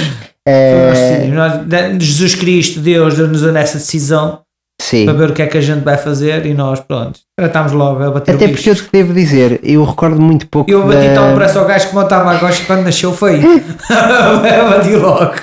[0.46, 1.36] eh, Nós decidimos,
[1.72, 4.40] nós- Jesus Cristo, Deus, deu-nos nessa decisão
[4.82, 5.06] sim.
[5.06, 8.04] para ver o que é que a gente vai fazer e nós, pronto, tratámos logo
[8.04, 10.70] a bater Até porque eu te devo dizer, eu recordo muito pouco.
[10.70, 13.40] Eu bati da- tão depressa ao gajo que montava a gosto quando nasceu foi.
[13.44, 15.34] eu bati logo.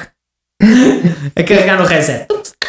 [1.36, 2.26] A carregar no reset.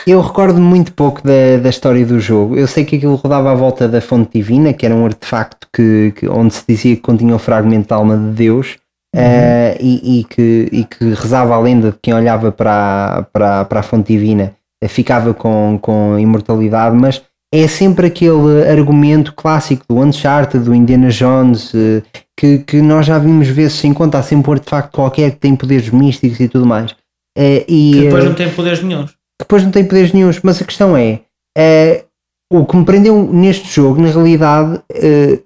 [0.08, 2.56] Eu recordo muito pouco da, da história do jogo.
[2.56, 6.14] Eu sei que aquilo rodava à volta da fonte divina, que era um artefacto que,
[6.16, 8.78] que- onde se dizia que continha o fragmento da alma de Deus.
[9.16, 13.66] eh, e, e que, e que rezava a lenda de quem olhava para, a- para,
[13.66, 14.52] para a fonte divina
[14.88, 17.22] ficava com, com imortalidade, mas
[17.54, 22.02] é sempre aquele argumento clássico do Uncharted, do Indiana Jones, eh,
[22.38, 25.56] que, que nós já vimos vezes sem conta, há sempre um artefacto qualquer que tem
[25.56, 26.94] poderes místicos e tudo mais.
[27.38, 29.14] Eh, e, Que depois eh, não tem poderes nenhums.
[29.40, 31.22] depois não tem poderes nenhums, mas a questão é,
[31.58, 32.04] eh,
[32.52, 34.80] o que me prendeu neste jogo, na realidade,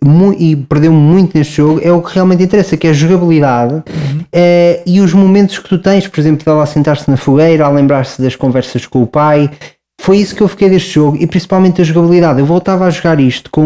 [0.03, 3.81] mu- e perdeu-me muito neste jogo, é o que realmente interessa, que é a jogabilidade
[4.33, 7.69] eh, e os momentos que tu tens, por exemplo, dela a sentar-se na fogueira, a
[7.69, 9.49] lembrar-se das conversas com o pai.
[10.01, 12.39] Foi isso que eu fiquei deste jogo e principalmente a jogabilidade.
[12.39, 13.61] Eu voltava a jogar isto com,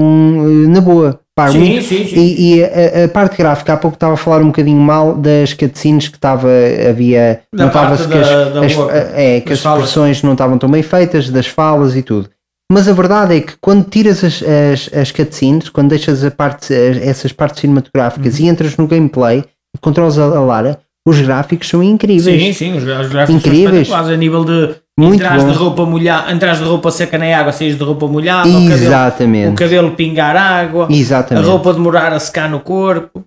[0.66, 1.20] eh, na boa.
[1.36, 2.16] Pá, Sim, muito- sim, sim.
[2.16, 5.52] E, e a, a parte gráfica, há pouco estava a falar um bocadinho mal das
[5.54, 6.48] cutscenes que estava,
[6.88, 8.74] havia, notava-se que as, da- da as-
[9.16, 12.30] é, que as expressões não estavam tão bem feitas, das falas e tudo.
[12.72, 16.74] Mas a verdade é que quando tiras as, as, as cutscenes, quando deixas a parte,
[16.74, 18.46] as- essas partes cinematográficas Uhum.
[18.46, 19.44] e entras no gameplay
[19.76, 22.42] e controlas a, a Lara, os gráficos são incríveis.
[22.42, 23.88] Sim, sim, os, os gráficos Incríveis.
[23.90, 25.52] são a nível de Muito entras bom.
[25.52, 28.70] de roupa molhada, entras de roupa seca na água, saís de roupa molhada, o cabelo,
[28.70, 29.56] o Exatamente.
[29.58, 31.46] cabelo pingar água, a Exatamente.
[31.46, 33.26] roupa demorar a secar no corpo.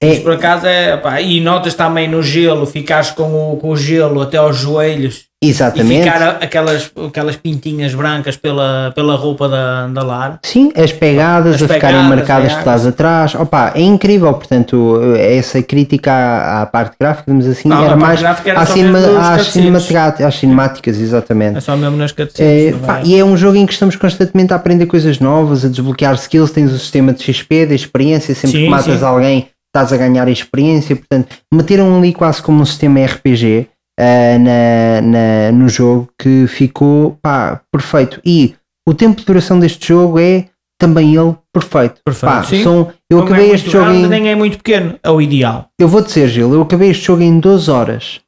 [0.00, 0.96] É- Isso por acaso é.
[0.96, 5.25] pá, e notas também no gelo, ficares com o, com o gelo até aos joelhos
[5.44, 6.02] e Exatamente.
[6.02, 10.38] ficar a- aquelas, aquelas pintinhas brancas pela, pela roupa da, da Lara.
[10.42, 13.34] Sim, as pegadas As a ficarem pegadas, marcadas é, que estás atrás.
[13.34, 18.22] Opa, é incrível, portanto, essa crítica à, à parte gráfica, digamos assim, Não, era mais
[18.22, 19.56] era à cinema- às,
[20.24, 21.58] às cinemáticas, exatamente.
[21.58, 23.02] É só mesmo nas É, pá, é?
[23.04, 26.50] e é um jogo em que estamos constantemente a aprender coisas novas, a desbloquear skills,
[26.50, 29.04] tens o sistema de XP, da experiência, sempre Sim, que matas sim.
[29.04, 33.66] alguém estás a ganhar experiência, portanto, meteram ali quase como um sistema RPG
[33.98, 38.20] ah, na, na- no jogo que ficou pá, perfeito.
[38.24, 38.54] E
[38.88, 40.46] o tempo de duração deste jogo é
[40.80, 42.00] também ele perfeito.
[42.04, 44.98] Perfeito, Pá, são- eu Não acabei é este jogo grande, em, nem é muito pequeno,
[45.02, 45.68] é o ideal.
[45.80, 48.20] eu vou dizer, Gil, eu acabei este jogo em 12 horas.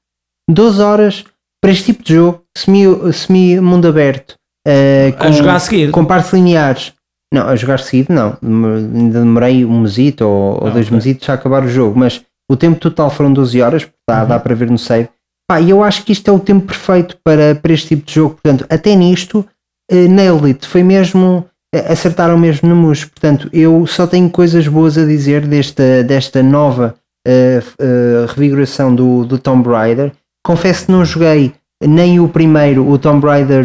[0.51, 1.25] 12 horas
[1.62, 4.35] para este tipo de jogo, semi, semi aberto,
[4.66, 5.91] eh, A jogar a seguir.
[5.91, 6.93] com partes lineares.
[7.35, 8.39] Não, a jogar seguido não.
[8.43, 10.97] Ainda demorei um mesito ou, ou Ah, dois ok.
[10.97, 14.29] mesitos a acabar o jogo, mas o tempo total foram 12 horas, dá, Uhum.
[14.29, 15.11] dá para ver no save.
[15.51, 18.38] Pá, eu acho que isto é o tempo perfeito para, para este tipo de jogo.
[18.42, 19.44] Portanto, até nisto,
[19.90, 20.68] eh, nailed it.
[20.68, 23.07] Foi mesmo, eh, acertaram mesmo no mus.
[23.07, 26.96] Portanto, eu só tenho coisas boas a dizer desta, desta nova
[27.26, 27.61] eh,
[28.28, 30.12] revigoração do, do Tomb Raider.
[30.46, 33.64] Confesso que não joguei nem o primeiro, o Tomb Raider,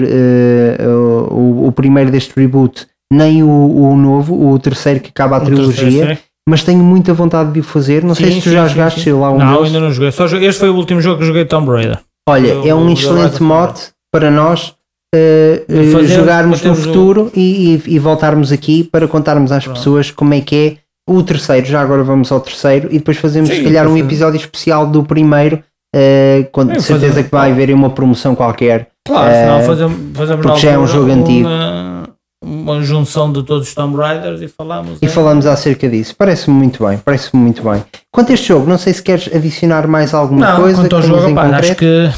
[1.32, 5.46] o, o primeiro deste reboot, nem o, o novo, o terceiro que acaba a O
[5.46, 6.20] trilogia, terceiro.
[6.48, 8.04] Mas tenho muita vontade de o fazer.
[8.04, 9.12] Não sei Sim, se tu sim, já sim, jogaste sim.
[9.14, 9.68] lá um Não, deles.
[9.68, 10.12] ainda não joguei.
[10.12, 12.00] Só joguei- Este foi o último jogo que joguei de Tomb Raider.
[12.28, 14.74] Olha, Eu- é um excelente mote para nós
[15.16, 20.10] eh, fazer- jogarmos no o- futuro e, e- e voltarmos aqui para contarmos às pessoas
[20.12, 21.66] como é que é o terceiro.
[21.68, 25.04] Já agora vamos ao terceiro e depois fazemos Sim, se calhar um episódio especial do
[25.04, 25.62] primeiro.
[25.96, 28.88] eh, com É, certeza fazer- que vai haver uma promoção qualquer.
[29.06, 31.48] Claro, Eh, senão fazemos, fazemos porque já é um jogo antigo.
[31.48, 31.73] Uma,
[32.44, 35.00] uma junção de todos os Tomb Raiders e falamos.
[35.02, 35.10] E é.
[35.10, 36.16] falamos acerca disso.
[36.16, 37.84] Parece-me muito bem, parece-me muito bem.
[38.12, 40.82] Quanto a este jogo, não sei se queres adicionar mais alguma Não, coisa.
[40.82, 42.10] quanto ao jogo, acho que,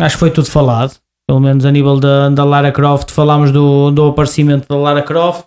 [0.00, 0.94] acho que foi tudo falado.
[1.28, 5.46] Pelo menos a nível da, da Lara Croft, falámos do, do aparecimento da Lara Croft,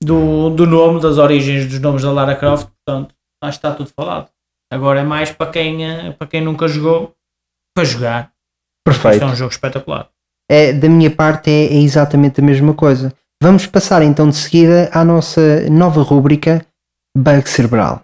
[0.00, 2.68] do, do nome, das origens dos nomes da Lara Croft.
[2.86, 4.28] Portanto, acho que está tudo falado.
[4.72, 7.12] Agora é mais para quem, eh, para quem nunca jogou,
[7.76, 8.30] para jogar.
[8.88, 9.24] Isto Perfeito.
[9.24, 10.08] é um jogo espetacular.
[10.50, 13.12] É, da minha parte é, é exatamente a mesma coisa.
[13.42, 16.64] Vamos passar então de seguida à nossa nova rúbrica
[17.18, 18.02] Bug Cerebral.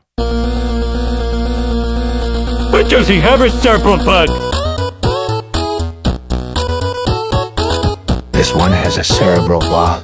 [2.73, 4.29] But does he have a cerebral bug?
[8.33, 10.03] This one has a cerebral flaw.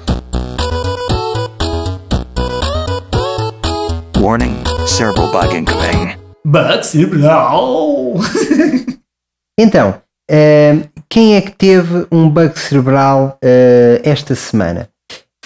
[4.20, 4.54] Warning,
[4.86, 6.16] cerebral bug incoming.
[6.44, 8.20] But cerebral!
[9.58, 14.88] Então, eh, quem é que teve um bug cerebral eh, esta semana?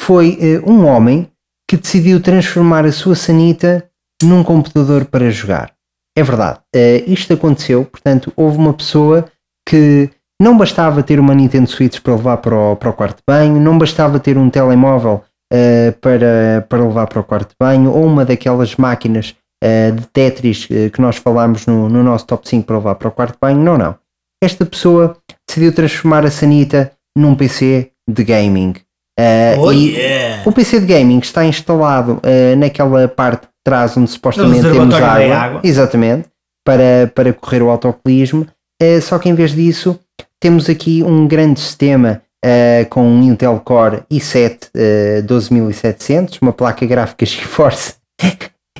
[0.08, 1.30] Foi eh, um homem
[1.68, 3.90] que decidiu transformar a sua sanita
[4.22, 5.74] num computador para jogar.
[6.16, 9.26] É verdade, eh, isto aconteceu, portanto, houve uma pessoa
[9.68, 10.08] que
[10.40, 13.60] não bastava ter uma Nintendo Switch para levar para o, para o quarto de banho,
[13.60, 18.06] não bastava ter um telemóvel eh, para, para levar para o quarto de banho, ou
[18.06, 22.78] uma daquelas máquinas eh, de Tetris que nós falámos no, no nosso top 5 para
[22.78, 23.62] levar para o quarto de banho.
[23.62, 23.94] Não, não.
[24.42, 28.72] Esta pessoa decidiu transformar a Sanita num PC de gaming.
[29.18, 30.42] Eh, Oh e yeah!
[30.46, 35.36] o PC de gaming está instalado eh, naquela parte de trás onde supostamente temos água,
[35.36, 35.60] água.
[35.64, 36.28] exatamente,
[36.64, 38.46] para, para correr o autocolismo.
[38.80, 39.98] Eh, só que em vez disso,
[40.40, 42.22] temos aqui um grande sistema
[42.88, 47.94] com um Intel Core i7 eh, 12700, uma placa gráfica GeForce.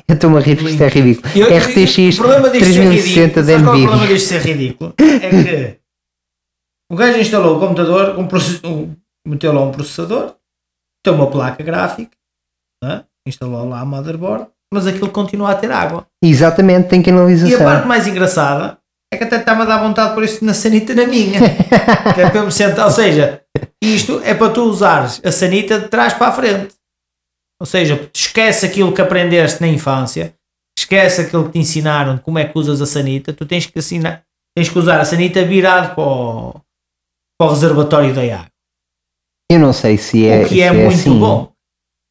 [0.07, 1.31] Eu estou-me a rir isto é ridículo.
[1.35, 4.15] Eu- RTX o problema disto ser 3060 ridículo, da é o problema Nvidia.
[4.15, 4.93] disto ser ridículo?
[4.97, 5.75] É que
[6.91, 8.27] o gajo instalou o computador, um
[8.63, 8.95] um-
[9.29, 10.35] meteu lá um processador,
[11.03, 12.15] tem uma placa gráfica,
[12.83, 13.05] né?
[13.27, 16.05] instalou lá a motherboard, mas aquilo continua a ter água.
[16.23, 17.65] Exatamente, tem E a canalização.
[17.65, 18.77] parte mais engraçada
[19.13, 21.39] é que até está-me a dar vontade por isto na sanita na minha.
[22.13, 22.85] que é para me sentar.
[22.85, 23.41] Ou seja,
[23.83, 26.75] isto é para tu usares a sanita de trás para a frente.
[27.59, 30.33] Ou seja, esquece aquilo que aprendeste na infância,
[30.77, 33.77] esquece aquilo que te ensinaram de como é que usas a sanita, tu tens que,
[33.77, 34.23] assinar,
[34.55, 36.61] tens que usar a sanita virado para o,
[37.37, 38.47] para o reservatório da água.
[39.51, 41.19] Eu não sei se é, o que se é, muito assim.
[41.19, 41.49] bom.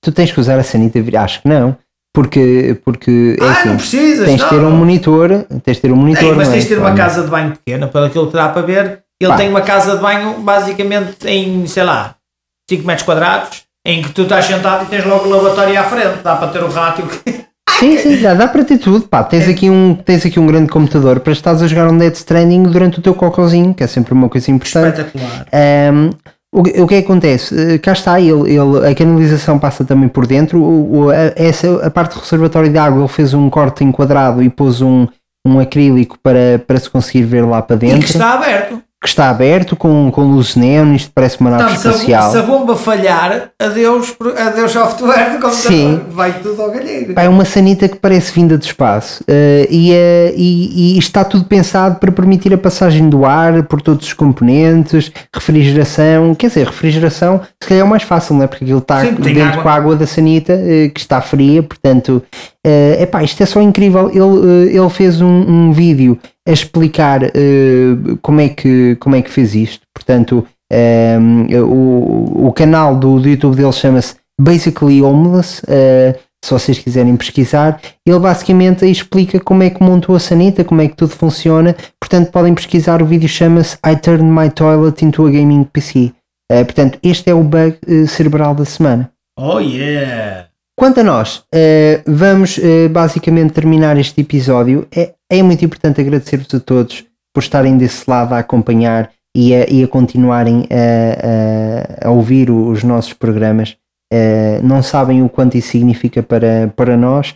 [0.04, 1.76] Tu tens que usar a sanita, acho que não.
[2.14, 4.26] Porque, porque é ah, assim, não precisas.
[4.26, 6.34] tens de ter um monitor, tens de ter um monitor.
[6.34, 6.52] Mas é?
[6.52, 9.02] tens de ter uma casa de banho pequena, pelo aquilo que dá para ver.
[9.20, 9.36] Ele Pá.
[9.36, 12.16] tem uma casa de banho basicamente em, sei lá,
[12.68, 16.22] 5 metros quadrados, em que tu estás sentado e tens logo o lavatório à frente.
[16.22, 17.06] Dá para ter o rádio.
[17.78, 19.06] Sim, sim, dá, dá para ter tudo.
[19.06, 19.52] Pá, tens, É.
[19.52, 22.98] aqui um, tens aqui um grande computador para estares a jogar um Dead Stranding durante
[22.98, 25.00] o teu cocôzinho, que é sempre uma coisa importante.
[25.00, 25.46] Espetacular.
[25.94, 26.10] Um,
[26.52, 27.54] o, que- o que é que acontece?
[27.54, 30.60] Uh, cá está, ele, ele, a canalização passa também por dentro.
[30.62, 34.42] O, o- a, essa, a parte do reservatório de água, ele fez um corte enquadrado
[34.42, 35.06] e pôs um,
[35.46, 37.98] um acrílico para, para se conseguir ver lá para E dentro.
[38.00, 38.82] que está aberto.
[39.00, 40.92] Que está aberto com, com luz neon.
[40.94, 42.30] Isto parece uma nave a, espacial.
[42.32, 45.52] se a bomba falhar, adeus, adeus software do computador.
[45.72, 46.00] Sim.
[46.10, 47.14] Vai tudo ao galheiro.
[47.14, 51.22] Pá, é uma sanita que parece vinda do espaço eh, e, eh, e- e está
[51.24, 56.66] tudo pensado para permitir a passagem do ar por todos os componentes, refrigeração, quer dizer,
[56.66, 58.46] refrigeração se calhar é o mais fácil, não é?
[58.46, 59.62] Porque aquilo está Sim, dentro água.
[59.62, 62.22] com a água da sanita eh, que está fria, portanto,
[62.64, 64.10] é epá, isto é só incrível.
[64.10, 66.18] Ele, ele fez um, um vídeo
[66.48, 67.30] a explicar eh,
[68.22, 71.18] como, é que, como é que fez isto, portanto, eh,
[71.62, 77.80] o, o canal do, do YouTube dele chama-se Basically Homeless, uh, se vocês quiserem pesquisar.
[78.06, 81.74] Ele basicamente explica como é que montou a sanita, como é que tudo funciona.
[82.00, 83.02] Portanto, podem pesquisar.
[83.02, 86.12] O vídeo chama-se I Turned My Toilet into a Gaming PC.
[86.50, 89.10] Uh, portanto, este é o bug uh, cerebral da semana.
[89.36, 90.46] Oh yeah!
[90.78, 94.86] Quanto a nós, uh, vamos uh, basicamente terminar este episódio.
[94.94, 97.04] É, é muito importante agradecer-vos a todos
[97.34, 102.50] por estarem desse lado a acompanhar e a, e a continuarem a, a, a, ouvir
[102.50, 103.76] os nossos programas.
[104.12, 107.34] Uh, não sabem o quanto isso significa para, para nós.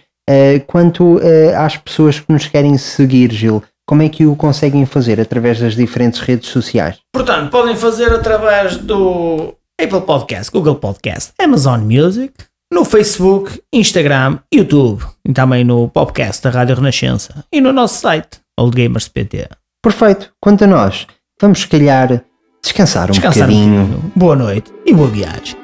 [0.67, 1.21] quanto
[1.57, 5.21] às pessoas que nos querem seguir, Gil, como é que o conseguem fazer?
[5.21, 6.99] Através das diferentes redes sociais?
[7.13, 12.33] Portanto, podem fazer através do Apple Podcast, Google Podcast, Amazon Music,
[12.73, 18.41] no Facebook, Instagram, YouTube e também no podcast da Rádio Renascença e no nosso site,
[18.59, 19.49] oldgamers.pt.
[19.83, 20.33] Perfeito.
[20.41, 21.07] Quanto a nós,
[21.41, 22.25] vamos se calhar
[22.63, 23.81] descansar um Descansar um bocadinho.
[23.87, 24.13] bocadinho.
[24.17, 25.57] Boa noite e boa viagem.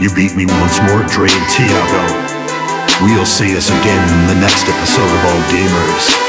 [0.00, 2.02] You beat me once more, Dre and Tiago.
[3.02, 6.27] We'll see us again in the next episode of All Gamers.